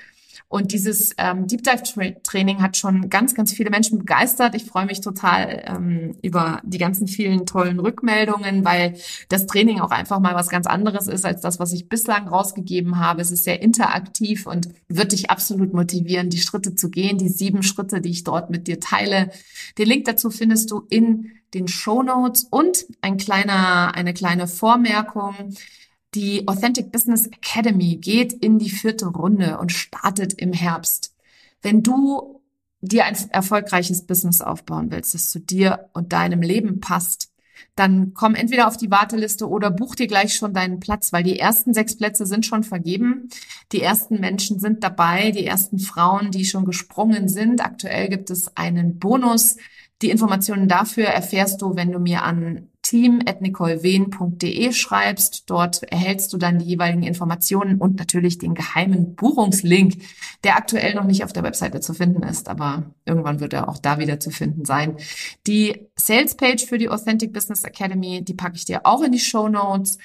Und 0.48 0.72
dieses 0.72 1.14
ähm, 1.18 1.48
Deep 1.48 1.64
Dive 1.64 1.84
Tra 1.84 2.12
Training 2.24 2.62
hat 2.62 2.78
schon 2.78 3.10
ganz, 3.10 3.36
ganz 3.36 3.54
viele 3.54 3.70
Menschen 3.70 4.00
begeistert. 4.00 4.56
Ich 4.56 4.66
freue 4.66 4.86
mich 4.86 5.02
total 5.02 5.64
ähm, 5.68 6.16
über 6.22 6.62
die 6.64 6.78
ganzen 6.78 7.08
vielen 7.08 7.46
tollen 7.46 7.80
Rückmeldungen, 7.80 8.66
weil 8.66 8.96
das 9.30 9.46
Training 9.46 9.80
auch 9.80 9.92
einfach 9.92 10.20
mal 10.20 10.36
was 10.36 10.50
ganz 10.50 10.66
anderes 10.68 11.08
ist 11.08 11.26
als 11.26 11.42
das, 11.42 11.60
was 11.60 11.74
ich 11.74 11.90
bislang 11.90 12.28
rausgegeben 12.28 13.00
habe. 13.00 13.22
Es 13.22 13.32
ist 13.32 13.44
sehr 13.44 13.62
interaktiv 13.62 14.48
und 14.48 14.70
wird 14.88 15.12
dich 15.12 15.30
absolut 15.30 15.74
motivieren, 15.74 16.30
die 16.30 16.40
Schritte 16.40 16.76
zu 16.76 16.90
gehen, 16.90 17.18
die 17.18 17.30
sieben 17.30 17.64
Schritte, 17.64 18.02
die 18.02 18.10
ich 18.10 18.24
dort 18.24 18.50
mit 18.50 18.68
dir 18.68 18.80
teile. 18.80 19.32
Den 19.78 19.88
Link 19.88 20.06
dazu 20.06 20.30
findest 20.30 20.72
du 20.72 20.86
in 20.90 21.32
den 21.54 21.68
Show 21.68 22.04
Notes 22.04 22.48
und 22.50 22.86
ein 23.02 23.18
kleiner, 23.18 23.96
eine 23.96 24.14
kleine 24.14 24.48
Vormerkung. 24.48 25.36
Die 26.16 26.48
Authentic 26.48 26.92
Business 26.92 27.28
Academy 27.28 27.98
geht 27.98 28.34
in 28.34 28.58
die 28.58 28.72
vierte 28.72 29.06
Runde 29.06 29.60
und 29.60 29.72
startet 29.72 30.34
im 30.34 30.54
Herbst. 30.54 31.16
Wenn 31.62 31.84
du 31.84 32.42
dir 32.82 33.06
ein 33.06 33.16
erfolgreiches 33.32 34.08
Business 34.08 34.42
aufbauen 34.42 34.90
willst, 34.90 35.14
das 35.14 35.30
zu 35.30 35.40
dir 35.40 35.90
und 35.94 36.14
deinem 36.14 36.42
Leben 36.42 36.80
passt, 36.80 37.32
dann 37.76 38.14
komm 38.14 38.36
entweder 38.36 38.68
auf 38.68 38.78
die 38.78 38.90
Warteliste 38.90 39.48
oder 39.48 39.70
buch 39.70 39.94
dir 39.96 40.08
gleich 40.08 40.34
schon 40.34 40.54
deinen 40.54 40.80
Platz, 40.80 41.14
weil 41.14 41.24
die 41.24 41.38
ersten 41.38 41.74
sechs 41.74 41.98
Plätze 41.98 42.26
sind 42.26 42.46
schon 42.46 42.64
vergeben. 42.64 43.30
Die 43.72 43.82
ersten 43.82 44.20
Menschen 44.20 44.60
sind 44.60 44.84
dabei, 44.84 45.32
die 45.32 45.46
ersten 45.46 45.78
Frauen, 45.78 46.32
die 46.32 46.46
schon 46.46 46.66
gesprungen 46.66 47.28
sind. 47.28 47.64
Aktuell 47.64 48.10
gibt 48.10 48.30
es 48.30 48.56
einen 48.58 48.98
Bonus. 48.98 49.58
Die 50.02 50.10
Informationen 50.10 50.70
dafür 50.70 51.06
erfährst 51.06 51.62
du, 51.62 51.76
wenn 51.76 51.92
du 51.92 52.00
mir 52.00 52.24
an 52.24 52.69
team.nicolewehn.de 52.82 54.72
schreibst. 54.72 55.50
Dort 55.50 55.84
erhältst 55.84 56.34
du 56.34 56.38
dann 56.38 56.60
die 56.60 56.66
jeweiligen 56.66 57.04
Informationen 57.04 57.78
und 57.78 57.98
natürlich 58.00 58.38
den 58.38 58.54
geheimen 58.54 59.16
Buchungslink, 59.16 60.02
der 60.44 60.58
aktuell 60.58 60.96
noch 60.96 61.04
nicht 61.04 61.24
auf 61.24 61.34
der 61.34 61.44
Webseite 61.44 61.80
zu 61.82 61.94
finden 61.94 62.24
ist, 62.24 62.50
aber 62.50 62.96
irgendwann 63.06 63.40
wird 63.40 63.54
er 63.54 63.70
auch 63.70 63.78
da 63.78 64.00
wieder 64.00 64.20
zu 64.20 64.32
finden 64.32 64.66
sein. 64.66 64.98
Die 65.46 65.88
Salespage 65.96 66.66
für 66.66 66.78
die 66.78 66.90
Authentic 66.90 67.34
Business 67.34 67.64
Academy, 67.64 68.24
die 68.24 68.34
packe 68.34 68.56
ich 68.56 68.66
dir 68.66 68.86
auch 68.86 69.02
in 69.02 69.12
die 69.12 69.20
Show 69.20 69.50
Notes. 69.50 69.98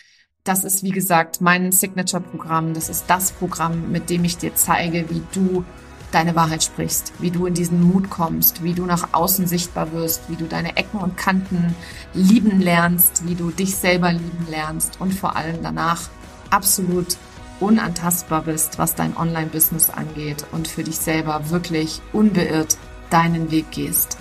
Das 0.42 0.64
ist, 0.64 0.82
wie 0.82 0.90
gesagt, 0.90 1.40
mein 1.40 1.72
Signature-Programm. 1.72 2.74
Das 2.74 2.90
ist 2.90 3.06
das 3.08 3.32
Programm, 3.32 3.90
mit 3.90 4.10
dem 4.10 4.24
ich 4.24 4.36
dir 4.36 4.54
zeige, 4.54 5.08
wie 5.08 5.22
du 5.32 5.64
deine 6.14 6.36
Wahrheit 6.36 6.62
sprichst, 6.62 7.12
wie 7.18 7.30
du 7.30 7.46
in 7.46 7.54
diesen 7.54 7.82
Mut 7.82 8.08
kommst, 8.08 8.62
wie 8.62 8.74
du 8.74 8.86
nach 8.86 9.08
außen 9.12 9.46
sichtbar 9.46 9.92
wirst, 9.92 10.28
wie 10.28 10.36
du 10.36 10.46
deine 10.46 10.76
Ecken 10.76 11.00
und 11.00 11.16
Kanten 11.16 11.74
lieben 12.12 12.60
lernst, 12.60 13.26
wie 13.26 13.34
du 13.34 13.50
dich 13.50 13.74
selber 13.76 14.12
lieben 14.12 14.46
lernst 14.48 15.00
und 15.00 15.12
vor 15.12 15.36
allem 15.36 15.62
danach 15.62 16.02
absolut 16.50 17.16
unantastbar 17.60 18.42
bist, 18.42 18.78
was 18.78 18.94
dein 18.94 19.16
Online-Business 19.16 19.90
angeht 19.90 20.44
und 20.52 20.68
für 20.68 20.84
dich 20.84 20.96
selber 20.96 21.50
wirklich 21.50 22.00
unbeirrt 22.12 22.78
deinen 23.10 23.50
Weg 23.50 23.70
gehst. 23.70 24.18